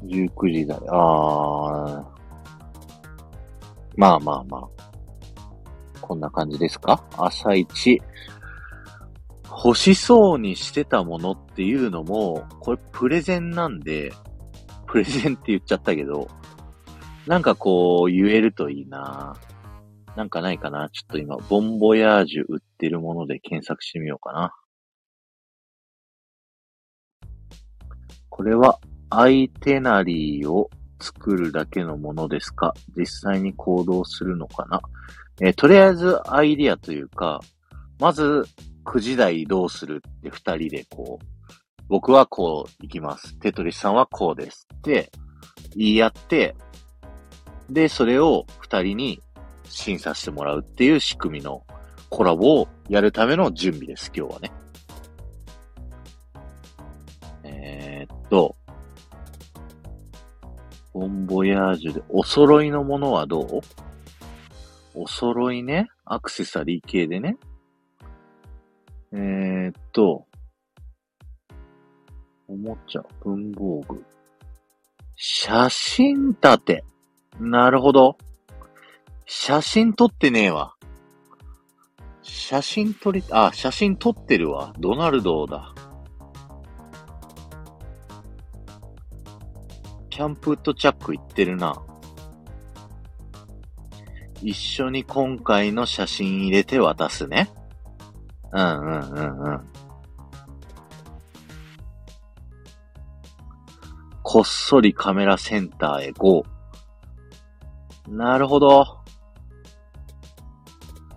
[0.05, 0.79] 19時台。
[0.89, 2.05] あー。
[3.97, 4.69] まあまあまあ。
[6.01, 7.05] こんな感じですか？
[7.17, 8.03] 朝一。
[9.65, 14.13] 欲しそうにしてたものっていうのも、これプレゼンなんで、
[14.87, 16.29] プレゼンって言っちゃったけど、
[17.27, 19.37] なんかこう言えるといいな
[20.17, 20.91] なんかないかな？
[20.91, 24.55] ちょっと今、ボンボヤージュ売ってるもので検索してみようかな。
[28.29, 28.81] これは、
[29.15, 32.73] アイテナリーを作るだけのものですか？
[32.97, 34.81] 実際に行動するのかな？
[35.41, 37.41] えー、とりあえずアイディアというか、
[37.99, 38.47] まず
[38.87, 41.25] 9時台どうするって二人でこう、
[41.89, 43.37] 僕はこう行きます。
[43.39, 45.11] テトリスさんはこうですって
[45.77, 46.57] 言い合って、
[47.69, 49.21] で、それを二人に
[49.69, 51.67] 審査してもらうっていう仕組みの
[52.09, 54.53] コラボをやるための準備です、今日はね。
[57.45, 58.57] えー、っと、
[61.03, 63.61] ボンボヤージュで、お揃いのものはどう？
[64.95, 65.89] お揃いね。
[66.05, 67.39] アクセサリー系でね。
[69.13, 70.27] えー、っと、
[72.47, 74.05] おもちゃ、文房具。
[75.17, 76.85] 写真立て。
[77.41, 78.17] なるほど。
[79.27, 80.75] 写真撮ってねえわ。
[82.23, 84.73] 写真撮り、あ、写真撮ってるわ。
[84.79, 85.72] ドナルドだ。
[90.13, 91.75] キャンプウッドチャック行ってるな。
[94.43, 97.51] 一緒に今回の写真入れて渡すね。
[98.53, 99.61] うんうんうんうん。
[104.23, 106.45] こっそりカメラセンターへ GO。
[108.07, 108.99] なるほど。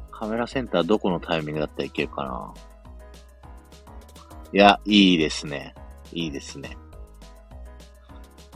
[0.09, 2.53] カメラセンターどこのタイミングだったらいけるかな。
[4.53, 5.75] いや、いいですね。
[6.13, 6.77] いいですね。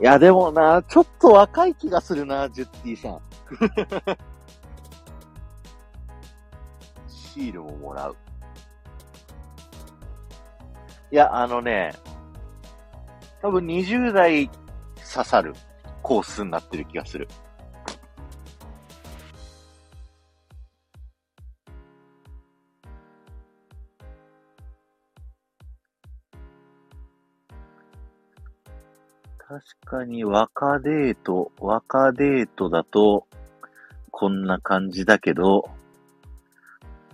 [0.02, 3.20] いや、でもな、ちょっと若い気がするな、ジュッティさん。
[7.08, 8.16] シールももらう。
[11.12, 11.94] いや、あのね、
[13.42, 14.50] 多分20代
[15.12, 15.54] 刺さる
[16.02, 17.28] コースになってる気がする。
[29.50, 33.26] 確かに若デート、若デートだと、
[34.12, 35.68] こんな感じだけど、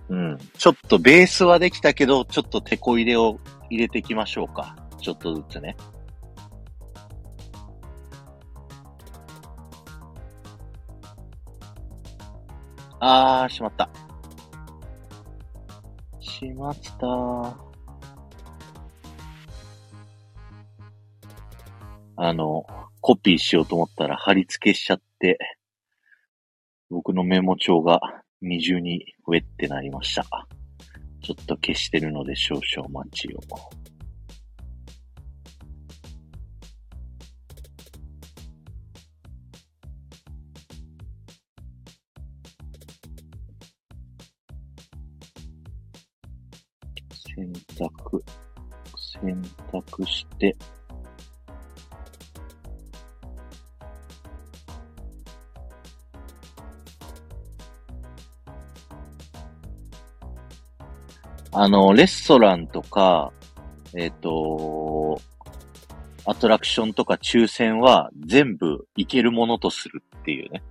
[0.10, 0.38] うん。
[0.58, 4.76] ちょっとベースはできたけど、ちょっと手こ入れを入れていきましょうか。
[5.00, 5.78] ちょっとずつね。
[13.00, 13.90] あー、しまった。
[16.20, 17.65] しまった
[22.18, 22.66] あの、
[23.02, 25.38] コピーしようと思ったら貼り付けしちゃって、
[26.90, 28.00] 僕のメモ帳が
[28.42, 30.26] 二重に上ってなりました。
[31.22, 33.40] ちょっと消してるので少々お待ちを。
[47.36, 48.24] 選択、
[48.96, 50.56] 選択して、
[61.58, 63.32] あの、レストランとか、
[63.96, 65.22] えっ、ー、と、
[66.26, 70.62] アトラクションとか抽選は全部いけるものとするっていうね。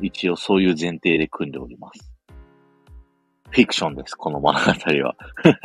[0.00, 2.12] 一応そういう前提で組んでおります。
[3.50, 5.16] フィクションです、この物語は。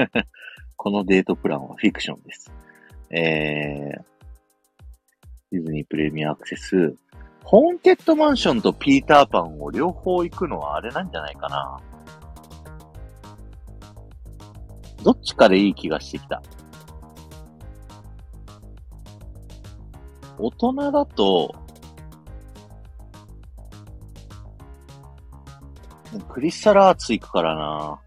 [0.76, 2.51] このデートプランはフィクションです。
[3.12, 4.01] えー、
[5.51, 6.95] ディズニープレミアアクセス。
[7.43, 11.80] ホーンテッドマンションとピーターパンを両方行くのはあれなんじゃないかな。
[15.08, 16.43] どっちかでいい気がしてきた。
[20.38, 21.55] 大人だと、
[26.28, 28.01] クリスタルアーツ行くからな。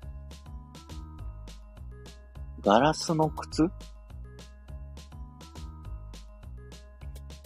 [2.61, 3.70] ガラスの靴？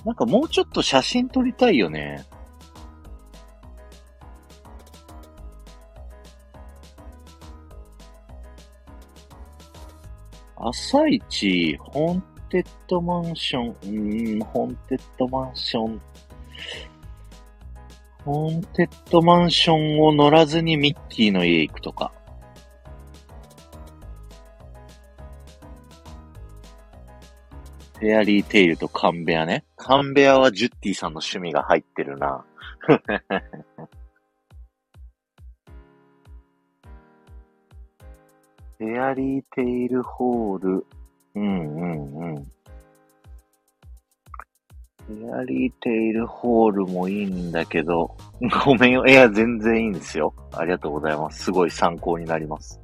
[0.04, 2.26] なんかもうちょっと写真撮りたいよね。
[10.66, 16.00] 朝一、ホーンテッドマンション、うん、ホーンテッドマンション。
[18.24, 22.12] ホーンテッドマンションを乗らずにミッキーの家行くとか。
[27.98, 29.66] フェアリーテイルとカンベアね。
[29.76, 32.42] カンベアはジュッティさんの趣味が入ってるな。
[38.84, 40.86] フェアリーテイルホール。
[41.34, 42.44] うんうんうん。
[45.06, 48.14] フェアリーテイルホールもいいんだけど、
[48.66, 49.06] ごめんよ。
[49.06, 50.34] いや、全然いいんですよ。
[50.52, 51.44] ありがとうございます。
[51.44, 52.78] すごい参考になります。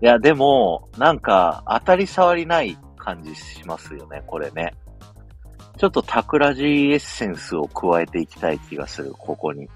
[0.00, 4.72] いや、でも、なんか、当たり障りない感じしますよね、これね。
[5.76, 9.68] ちょっとタクラジエッセンスを加えていきたい気がする、ここに。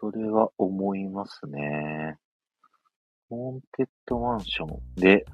[0.00, 2.16] それは思いますね。
[3.28, 5.26] ホーンテッドマンションで、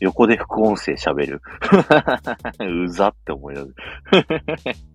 [0.00, 1.42] 横で副音声喋る。
[2.84, 3.68] うざって思い出す。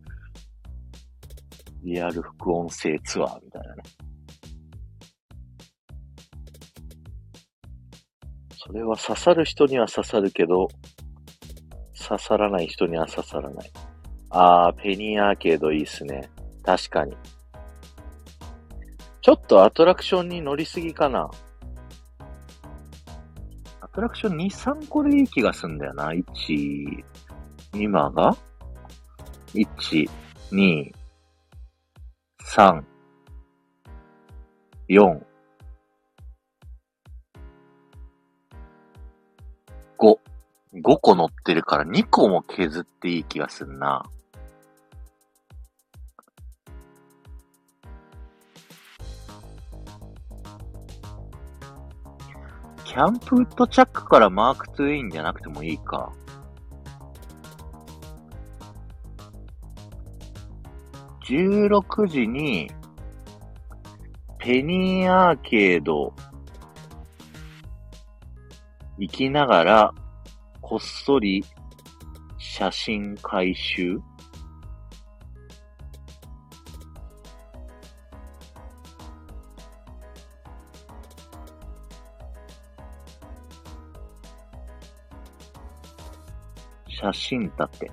[1.83, 3.83] リアル副音声ツアーみたいなね。
[8.55, 10.67] それは刺さる人には刺さるけど、
[11.95, 13.71] 刺さらない人には刺さらない。
[14.31, 16.31] あー、ペニーアーケードいいっすね。
[16.63, 17.15] 確かに。
[19.27, 21.29] ちょっとアトラクションに乗りすぎかな。
[23.81, 26.13] アトラクション2、3個でいい気がすんだよな。
[26.13, 27.03] 1、
[27.73, 28.37] 今が
[29.53, 30.09] ?1、
[30.53, 30.93] 2、
[32.41, 32.81] 3、
[34.87, 35.19] 4、
[39.97, 40.19] 5。
[40.73, 44.05] 5個乗ってるから2個も削っていい気がすんな。
[52.97, 56.11] ャンプウッドチャックからマーク2インじゃなくてもいいか。
[61.27, 62.71] 16時に、
[64.39, 66.13] ペニーアーケード
[68.97, 69.93] 行きながら、
[70.61, 71.43] こっそり
[72.37, 73.99] 写真回収？
[86.99, 87.91] 写真立て。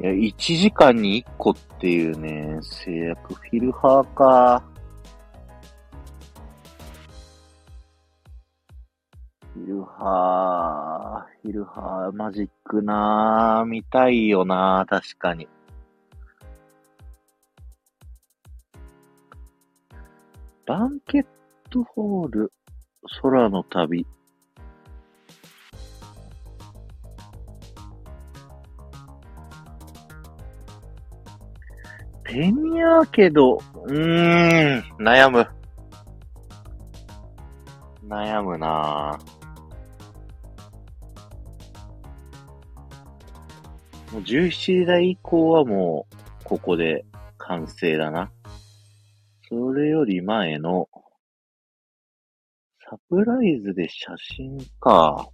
[0.00, 4.62] いや、1時間に1個っていうね、制約、フィルハーか。
[9.54, 15.46] フィルハー、フィルハーマジックなー見たいよなー確かに。
[20.66, 21.26] バンケッ
[21.68, 22.50] トホール、
[23.20, 24.06] 空の旅。
[32.22, 35.46] ペニアーケド、うーん、悩む。
[38.08, 39.34] 悩むなぁ。
[44.14, 47.04] もう17時台以降はもう、ここで
[47.36, 48.30] 完成だな。
[49.48, 50.88] それより前の、
[52.88, 55.28] サプライズで写真か。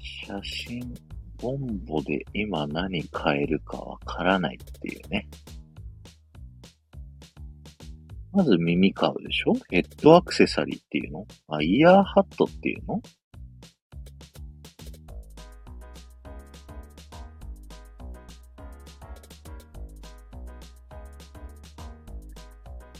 [0.00, 0.94] 写真、
[1.38, 5.28] ボンボで今何買えるかわからないっていうね。
[8.32, 9.54] まず耳買うでしょ？
[9.70, 11.26] ヘッドアクセサリーっていうの？
[11.48, 13.00] あ、イヤーハットっていうの？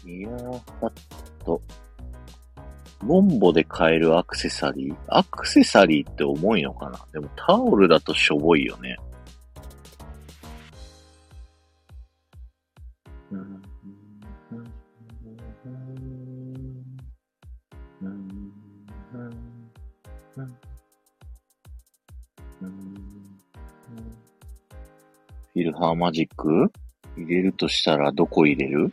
[0.09, 0.93] イヤーハッ
[1.45, 1.61] ト。
[3.03, 6.99] ボンボで買えるアクセサリーアクセサリーって重いのかな？
[7.13, 8.97] でもタオルだとしょぼいよね。
[25.53, 26.73] フィルハーマジック？
[27.17, 28.91] 入れるとしたらどこ入れる？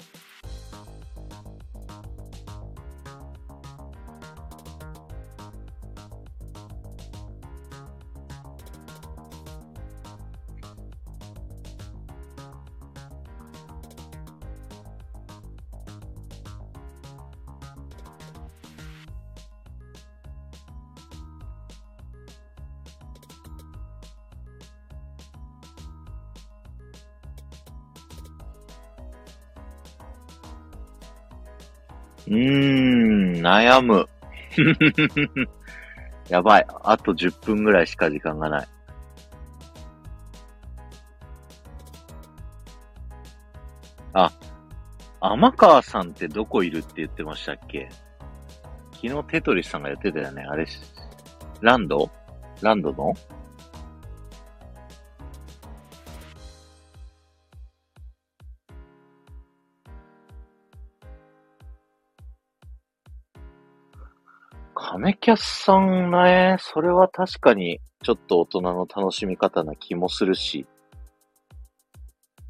[32.27, 34.07] うーん、悩む。
[36.29, 36.65] やばい。
[36.83, 38.67] あと10分ぐらいしか時間がない。
[44.13, 44.31] あ、
[45.19, 47.89] 天川さんってどこいるって言ってましたっけ？
[48.93, 50.43] 昨日テトリスさんが言ってたよね。
[50.43, 50.65] あれ、
[51.61, 52.09] ランド？
[52.61, 53.13] ランドの？
[65.25, 70.67] キャスさんね、それは確かにちょっと大人の楽しみ方な気もするし、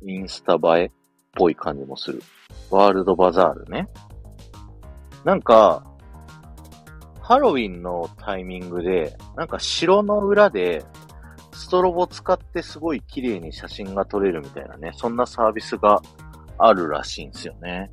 [0.02, 0.92] インスタ映えっ
[1.36, 2.22] ぽい感じもする。
[2.70, 3.88] ワールドバザールね。
[5.24, 5.86] なんか、
[7.22, 10.84] ハロウィンのタイミングで、なんか城の裏で、
[11.54, 16.02] ストロボ使ってすごい綺麗に写真が撮れるみたいなね、そんなサービスが
[16.58, 17.90] あるらしいんですよね。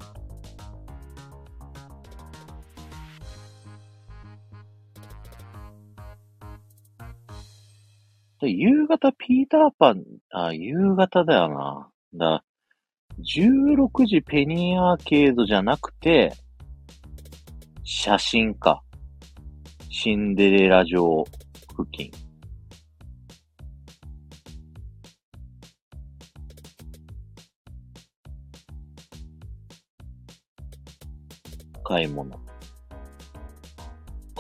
[8.43, 11.91] で夕方ピーターパン、あ、夕方だよな。
[12.13, 12.45] だ、
[13.21, 16.33] 16時ペニーアーケードじゃなくて、
[17.85, 18.83] 写真か。
[19.89, 21.25] シンデレラ城
[21.79, 22.11] 付近。
[31.85, 32.42] 買い物。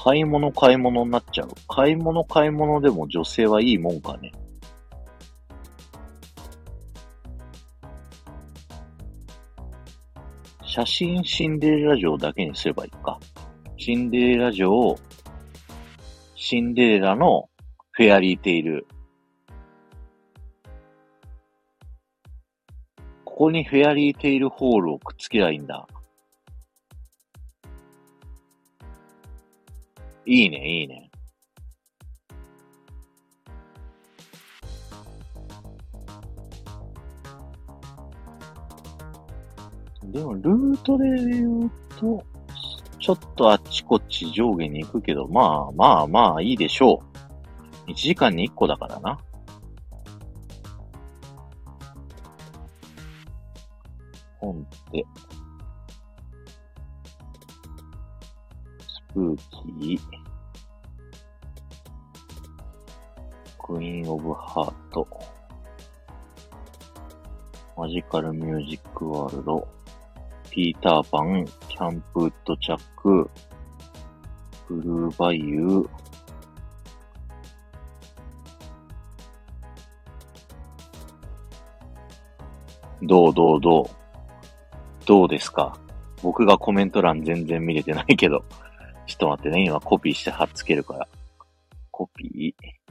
[0.04, 1.50] 買い物買い物になっちゃう。
[1.68, 4.32] 買い物買い物でも女性はいいもんかね。
[10.64, 13.20] 写真シンデレラ城だけにすればいいか。
[13.76, 14.98] シンデレラ城、
[16.34, 17.48] シンデレラの
[17.92, 18.88] フェアリーテイル。
[23.24, 25.86] ここにフェアリーテイルホールをくっつけりゃいいんだ。
[30.24, 31.10] いいね、いいね。
[40.04, 42.22] でも、ルートで言うと、
[42.98, 47.02] ちょっとあっちこっち上下に行くけど、まあまあまあいいでしょ
[47.88, 47.90] う。
[47.90, 49.18] 1時間に1個だからな。
[54.38, 55.04] 本って、
[59.12, 60.00] スプーキー、
[63.58, 65.06] クイーンオブハート、
[67.76, 69.68] マジカルミュージックワールド、
[70.50, 73.30] ピーターパン、キャンプウッドチャック、
[74.70, 75.88] ブルーバイユー、
[83.02, 83.86] どうどうどう？
[85.04, 85.76] どうですか？
[86.22, 88.42] 僕がコメント欄全然見れてないけど。
[89.12, 89.64] ちょっと待ってね。
[89.66, 91.08] 今コピーして貼っつけるから。
[91.90, 92.82] コピー？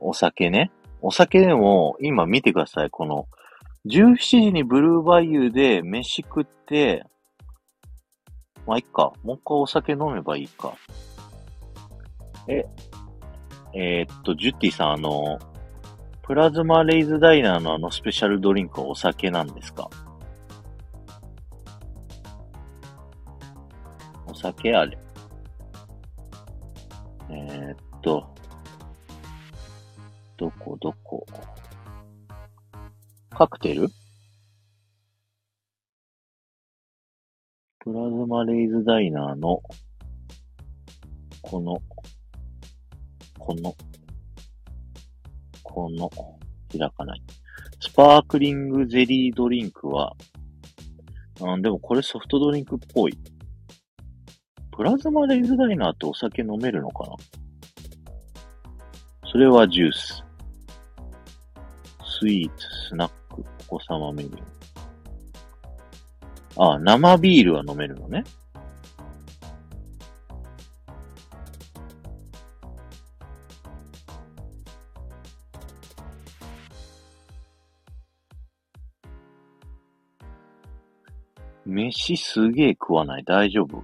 [0.00, 0.72] お酒ね。
[1.00, 2.90] お酒でも、今見てください。
[2.90, 3.28] この、
[3.86, 7.04] 17時にブルーバイユーで飯食って、
[8.66, 9.12] まあ、いっか。
[9.22, 10.74] もう一回お酒飲めばいいか。
[12.48, 12.64] え、
[13.74, 15.38] えー、っと、ジュッティさん、あの、
[16.22, 19.88] プラズマレイズダイナーのあのスペシャルドリンクはお酒なんですか？
[24.42, 24.98] 酒あれ。
[27.30, 28.26] えー、っと、
[30.36, 31.24] どこどこ？
[33.30, 33.88] カクテル？
[37.78, 39.62] プラズマレイズダイナーの、
[41.40, 41.80] この、
[43.38, 43.76] この、
[45.62, 46.10] この、
[46.76, 47.22] 開かない。
[47.78, 50.16] スパークリングゼリードリンクは、
[51.40, 53.16] あでもこれソフトドリンクっぽい。
[54.74, 57.14] プラズマレイズダイナーってお酒飲めるのかな？
[59.30, 60.24] それはジュース。
[62.20, 64.42] スイーツ、スナック、お子様メニュー。
[66.56, 68.24] ああ、生ビールは飲めるのね。
[81.64, 83.24] 飯すげえ食わない？
[83.24, 83.80] 大丈夫？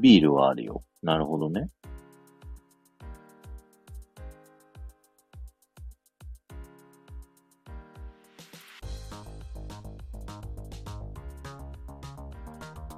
[0.00, 0.82] ビールはあるよ。
[1.02, 1.68] なるほどね。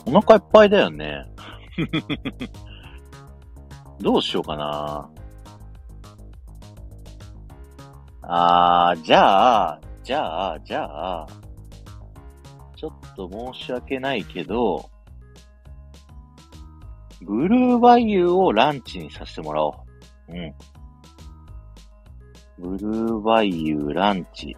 [0.05, 1.27] お腹いっぱいだよね。
[4.01, 5.09] どうしようかな。
[8.23, 11.27] あー、じゃあ、じゃあ、じゃあ、
[12.77, 14.91] ちょっと申し訳ないけど、
[17.25, 19.85] ブルーバイユーをランチにさせてもらお
[20.29, 20.33] う。
[20.33, 20.55] うん。
[22.59, 24.57] ブルーバイユーランチ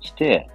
[0.00, 0.48] して、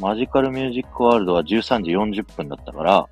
[0.00, 3.08] マジカルミュージックワールドは13時40分だったから、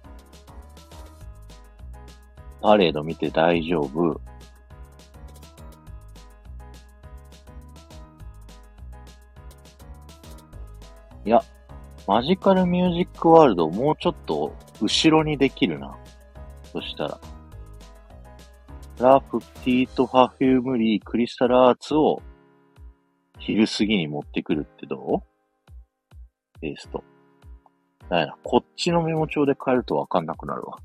[2.61, 4.21] パレード見て大丈夫。
[11.25, 11.43] いや、
[12.07, 15.97] マジカルミュージックワールドもうちょっと後ろにできるな。
[16.73, 17.21] そしたら。
[18.99, 22.21] ラ・プティート・ファフュームリー・クリスタル・アーツを
[23.39, 26.61] 昼過ぎに持ってくるってどう？
[26.61, 27.03] ペースト。
[28.11, 30.77] だよこっちのメモ帳で変えるとわかんなくなるわ。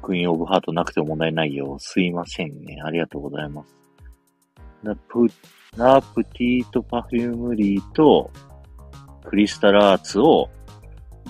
[0.00, 1.76] クイーン・オブ・ハートなくても問題ないよ。
[1.78, 2.80] すいませんね。
[2.82, 3.74] ありがとうございます。
[4.82, 5.26] ラプ、
[5.76, 8.30] ラプティート・パフュームリーと
[9.24, 10.48] クリスタル・アーツを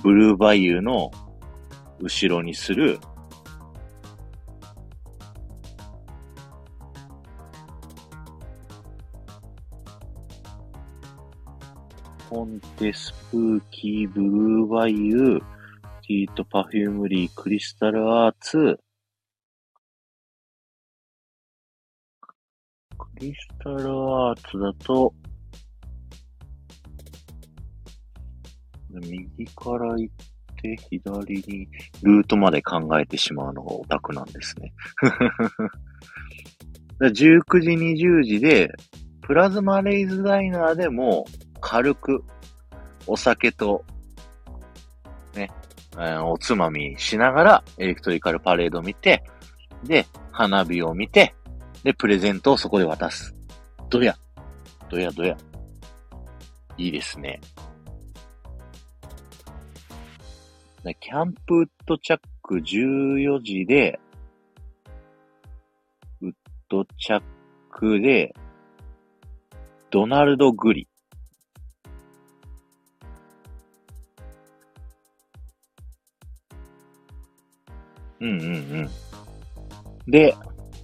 [0.05, 1.11] ブルーバイユーの
[1.98, 3.00] 後ろにする。
[12.28, 18.78] コンテスプーキーブルーバイユーティートパフュームリークリスタルアーツ。
[22.98, 25.14] クリスタルアーツだと
[29.01, 30.14] 右から行っ
[30.61, 31.68] て左に
[32.03, 34.72] ルートまで考えてしまうのがオタクなんですね。
[37.01, 38.72] 19時20時で、
[39.20, 41.26] プラズマレイズダイナーでも
[41.61, 42.24] 軽く
[43.07, 43.84] お酒と、
[45.34, 45.51] ね、
[45.99, 49.24] え、おつまみしながらエレクトリカルパレード見て、
[49.82, 51.34] で、花火を見て、
[51.82, 53.34] で、プレゼントをそこで渡す。
[53.90, 54.16] どや、
[54.88, 55.36] どやどや。
[56.76, 57.40] いいですね。
[60.93, 63.99] キャンプウッドチャック14時で、
[66.20, 66.32] ウッ
[66.68, 67.22] ドチャッ
[67.70, 68.35] クで、
[69.91, 70.87] ドナルド・グリ。
[78.20, 80.11] うんうんうん。
[80.11, 80.35] で、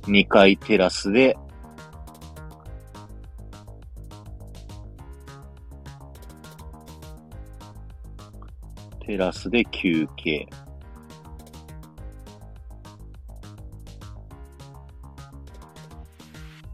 [0.04, 1.36] 2階テラスで、
[9.10, 10.48] テラスで休憩。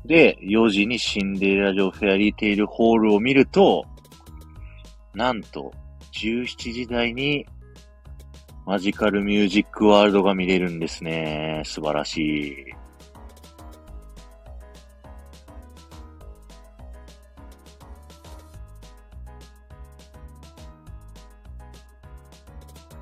[0.05, 3.87] で、4時にシンデレラ城フェアリーテイルホールを見ると、
[5.15, 5.73] なんと、
[6.13, 7.47] 17時台に
[8.67, 11.63] マジカルミュージックワールドが見れるんですね。
[11.65, 12.55] 素晴らしい。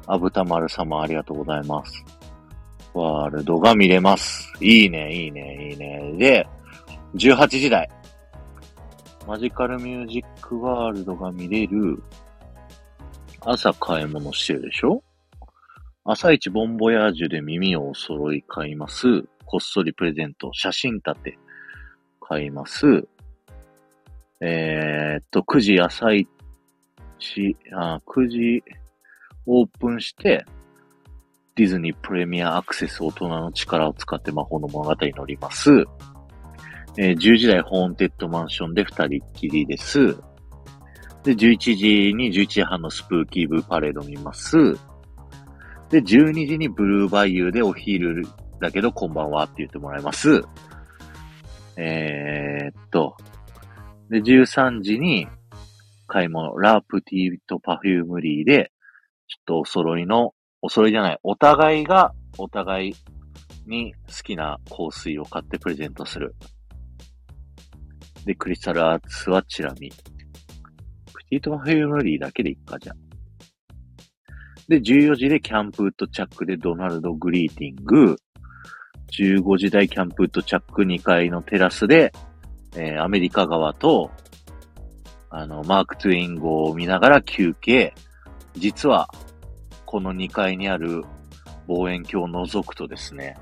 [0.07, 2.05] あぶたまる様ありがとうございます。
[2.93, 4.53] ワールドが見れます。
[4.61, 6.13] いいね、いいね、いいね。
[6.17, 6.47] で、
[7.17, 7.89] 18時台。
[9.27, 12.03] マジカルミュージックワールドが見れる。
[13.41, 15.03] 朝買い物してるでしょ？
[16.05, 19.23] 朝一ボンボヤージュで耳をお揃い買います。
[19.47, 21.39] こっそりプレゼント、写真立て
[22.21, 23.07] 買います。
[24.41, 26.29] えー、っと、9時朝一、
[27.73, 28.63] あ、9時、
[29.47, 30.45] オープンして、
[31.57, 35.85] ディズニープレミアアクセス大人の力を使って魔法の物語に乗ります。
[36.97, 40.17] えー、10時台ホーンテッドマンションで二人っきりです。
[41.25, 44.57] で、11時に11時半のスプーキーブパレード見ます。
[45.91, 48.27] で、12時にブルーバイユーでお昼
[48.61, 50.43] だけどこんばんはって言ってもらいます。
[51.77, 53.17] えー、っと、
[54.11, 55.27] で、13時に
[56.07, 58.71] 買い物、ラープティーとパフュームリーで、
[59.47, 62.95] とお揃いの、お揃いじゃない、お互いがお互い
[63.67, 66.35] に好きな香水を買ってプレゼントする。
[68.25, 69.91] で、クリスタルアーツはチラミ。
[71.13, 72.97] プティートパフュームリーだけでいっか、じゃあ。
[74.69, 78.17] で、14時でキャンプウッドチャックでドナルドグリーティング。
[79.17, 82.13] 15時台キャンプウッドチャック2階のテラスで、
[82.75, 84.11] えー、アメリカ側と、
[85.31, 87.95] あの、マーク・トゥイン号を見ながら休憩。
[88.55, 89.09] 実は、
[89.95, 91.05] この2階にある
[91.69, 93.37] 望遠鏡を覗くとですね、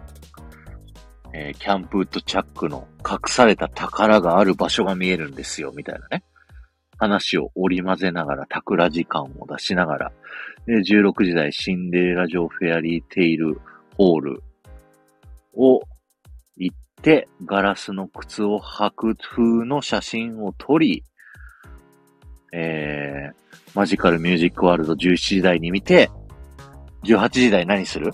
[1.32, 6.22] えー、キャンプウッドチャックの隠された宝がある場所が見えるんですよ、みたいなね。
[6.98, 10.12] 話を織り交ぜながら、桜時間を出しながら、
[10.66, 13.58] で、16時台シンデレラ城フェアリーテイル
[13.96, 14.42] ホール
[15.54, 15.80] を
[16.58, 21.02] 行って、ガラスの靴を履く風の写真を撮り、
[22.52, 26.10] えー、マジカルミュージックワールド17時台に見て、
[27.04, 28.12] 18時台何する？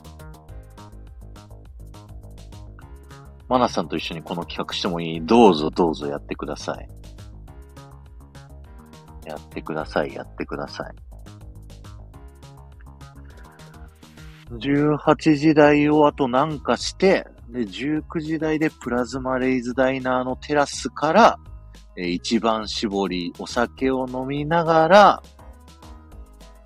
[3.49, 5.27] マナさんと一緒にこの企画してもいい？
[5.27, 6.89] どうぞどうぞやってください。
[9.27, 10.95] やってください、やってください。
[14.53, 21.39] 18時台をあとなんかして、で、19時台でプラズマレイズダイナーのテラスから、
[21.97, 25.23] えー、一番搾り、お酒を飲みながら、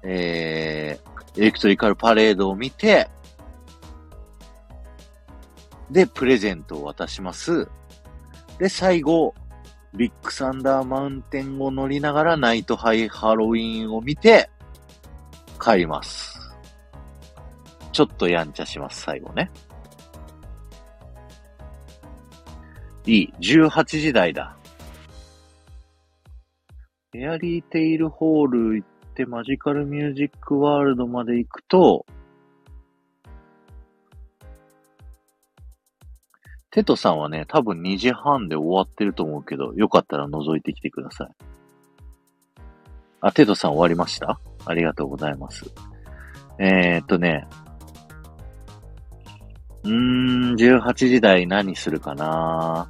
[0.04, 3.08] えー、エレクトリカルパレードを見て、
[5.90, 7.68] で、プレゼントを渡します。
[8.58, 9.34] で、最後、
[9.94, 14.50] ビッグサンダーマウンテンを乗りながらナイトハイハロウィンを見て、
[15.60, 16.40] 帰ります。
[17.92, 19.50] ちょっとやんちゃします、最後ね。
[23.04, 23.34] いい。
[23.40, 24.56] 18時台だ。
[27.14, 32.06] エアリーテイルホール行てマジカルミュージックワールドまで行くと、
[36.70, 41.28] テトさんはね、多分2時半で終わってると思うけど、よかったら覗いてきてください。
[43.20, 44.40] あ、テトさん終わりました？
[44.64, 45.70] ありがとうございます。
[46.58, 47.46] えー、っとね、
[49.84, 52.88] うーん、18時台何するかな？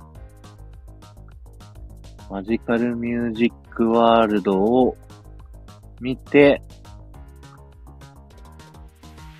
[2.30, 4.96] マジカルミュージックワールドを
[6.02, 6.60] 見て、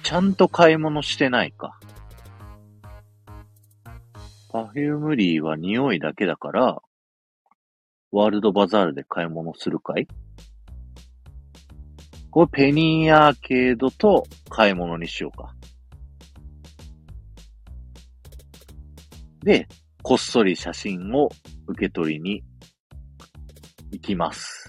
[0.05, 1.77] ちゃんと買い物してないか。
[4.53, 6.81] パフュームリーは匂いだけだから、
[8.13, 10.07] ワールドバザールで買い物するかい？
[12.31, 15.57] これペニーアーケードと買い物にしようか。
[19.43, 19.67] で、
[20.03, 21.29] こっそり写真を
[21.67, 22.45] 受け取りに
[23.91, 24.69] 行きます。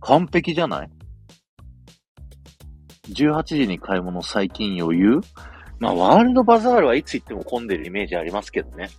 [0.00, 0.90] 完璧じゃない？
[3.08, 5.20] ?18 時に買い物最近余裕？
[5.78, 8.90] まあ、ワールドバザールはいつ行っても混んでるイメージありますけどね。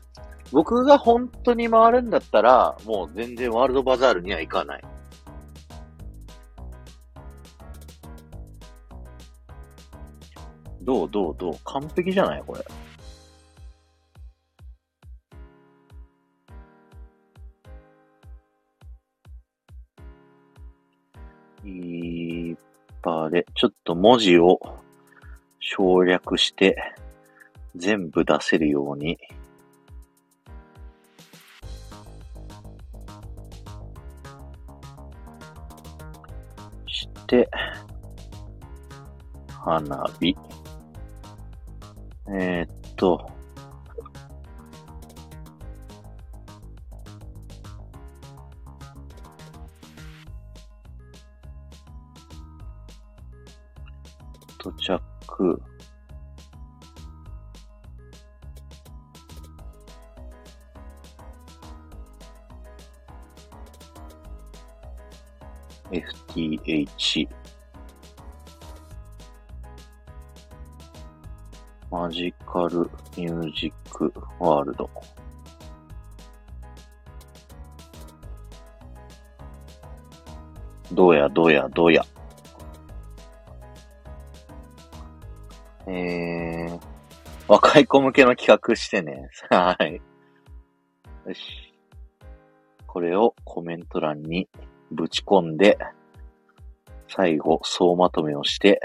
[0.52, 4.84] 僕が本当に回るんだったら、もう全然ワールドバザールには行かない。
[10.82, 11.56] どうどうどう？
[11.64, 12.44] 完璧じゃない？
[12.46, 12.66] これ。
[21.66, 22.03] い
[23.04, 24.62] っぱれ、ちょっと文字を
[25.60, 26.78] 省略して、
[27.76, 29.18] 全部出せるように、
[36.88, 37.50] して、
[39.50, 40.38] 花火。
[42.30, 43.33] えー、っと、
[55.34, 55.60] 着。
[65.92, 67.28] FTH
[71.92, 74.90] マジカルミュージックワールド。
[80.92, 82.04] どうや、どうや、どうや。
[85.88, 86.80] えー、
[87.48, 89.30] 若い子向けの企画してね。
[89.50, 90.02] はい。
[91.26, 91.74] よし。
[92.88, 94.48] これをコメント欄に
[94.92, 95.78] ぶち込んで、
[97.08, 98.80] 最後、総まとめをして、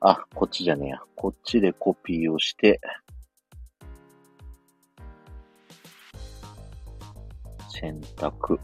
[0.00, 1.00] あ、こっちじゃねえや。
[1.14, 2.80] こっちでコピーをして、
[7.68, 8.58] 選択。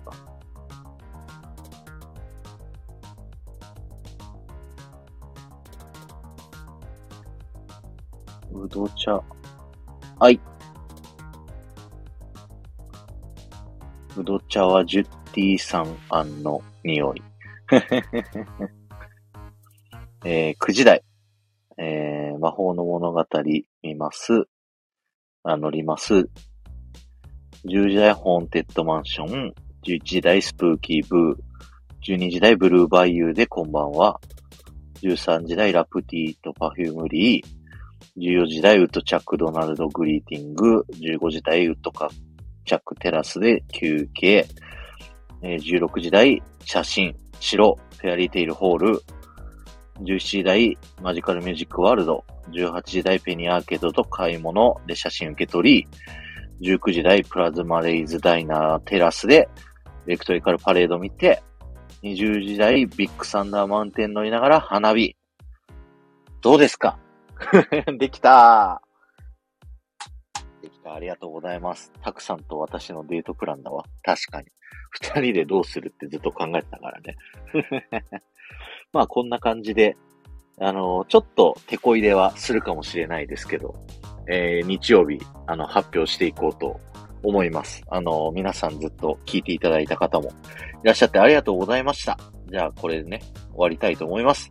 [8.54, 9.20] うど茶。
[10.18, 10.40] はい。
[14.16, 17.22] うど茶はジュッティさん案の匂い。
[20.24, 21.02] えー、9時台。
[21.76, 23.26] えー、魔法の物語
[23.82, 24.44] 見ます。
[25.42, 26.28] あ、乗ります。
[27.64, 29.52] 10時台ホーンテッドマンション。
[29.82, 31.36] 11時台スプーキーブー。
[32.06, 34.20] 12時台ブルーバイユーでこんばんは。
[35.02, 37.63] 13時台ラプティとパフュームリー。
[38.16, 40.84] 14時台ウッドチャックドナルドグリーティング。
[40.92, 42.08] 15時台ウッドカ
[42.64, 44.46] チャックテラスで休憩。
[45.42, 49.00] えー、16時台写真、城、フェアリーテイルホール。
[50.00, 52.24] 17時台マジカルミュージックワールド。
[52.52, 55.86] 18時台ペニアーケードと買い物で写真受け取
[56.60, 56.68] り。
[56.74, 59.48] 19時台プラズマレイズダイナーテラスで
[60.06, 61.42] ベクトリカルパレード見て。
[62.02, 65.16] 20時台ビッグサンダーマウンテン乗りながら花火。
[66.42, 66.98] どうですか？
[67.98, 68.80] できた
[70.62, 70.94] できた。
[70.94, 71.92] ありがとうございます。
[72.02, 73.84] たくさんと私のデートプランだわ。
[74.02, 74.48] 確かに。
[74.90, 77.16] 二人でどうするってずっと考えてたからね。
[78.92, 79.96] まあこんな感じで、
[80.58, 83.74] あの、ちょっと手こ入れはするかもしれないですけど、
[84.28, 86.80] えー、日曜日、あの、発表していこうと
[87.22, 87.84] 思います。
[87.88, 90.30] あの、皆さんずっと聞いていただいた方も
[90.84, 92.18] いらっしゃってありがとうございました。
[92.46, 93.20] じゃあ、これでね、
[93.50, 94.48] 終わりたいと思います。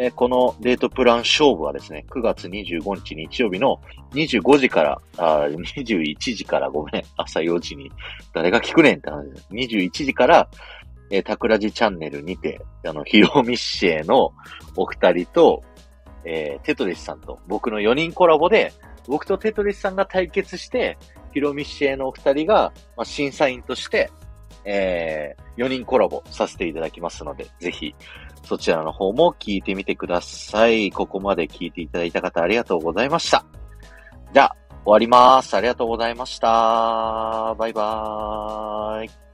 [0.00, 3.80] え、このデートプラン勝負はですね、9月25日日曜日の
[4.12, 7.90] 25時から、あ21時からごめん、 朝4時に、
[8.32, 9.48] 誰が聞くねんって話です。
[9.50, 10.48] 21時から、
[11.10, 14.32] えー、タクラジチャンネルにて、あの、ヒロミッシェの
[14.76, 15.64] お二人と、
[16.24, 18.72] えー、テトリスさんと僕の4人コラボで、
[19.08, 20.96] 僕とテトリスさんが対決して、
[21.32, 24.12] ヒロミッシェのお二人が、まあ、審査員として、
[24.64, 27.94] えー、4人コラボさせていただきますので、ぜひ、
[28.44, 30.90] そちらの方も聞いてみてください。
[30.90, 33.44] ここまで聞いていただいた方ありがとうございました。
[34.32, 35.54] じゃあ、終わります。
[35.54, 37.54] ありがとうございました。
[37.58, 39.27] バイバーイ。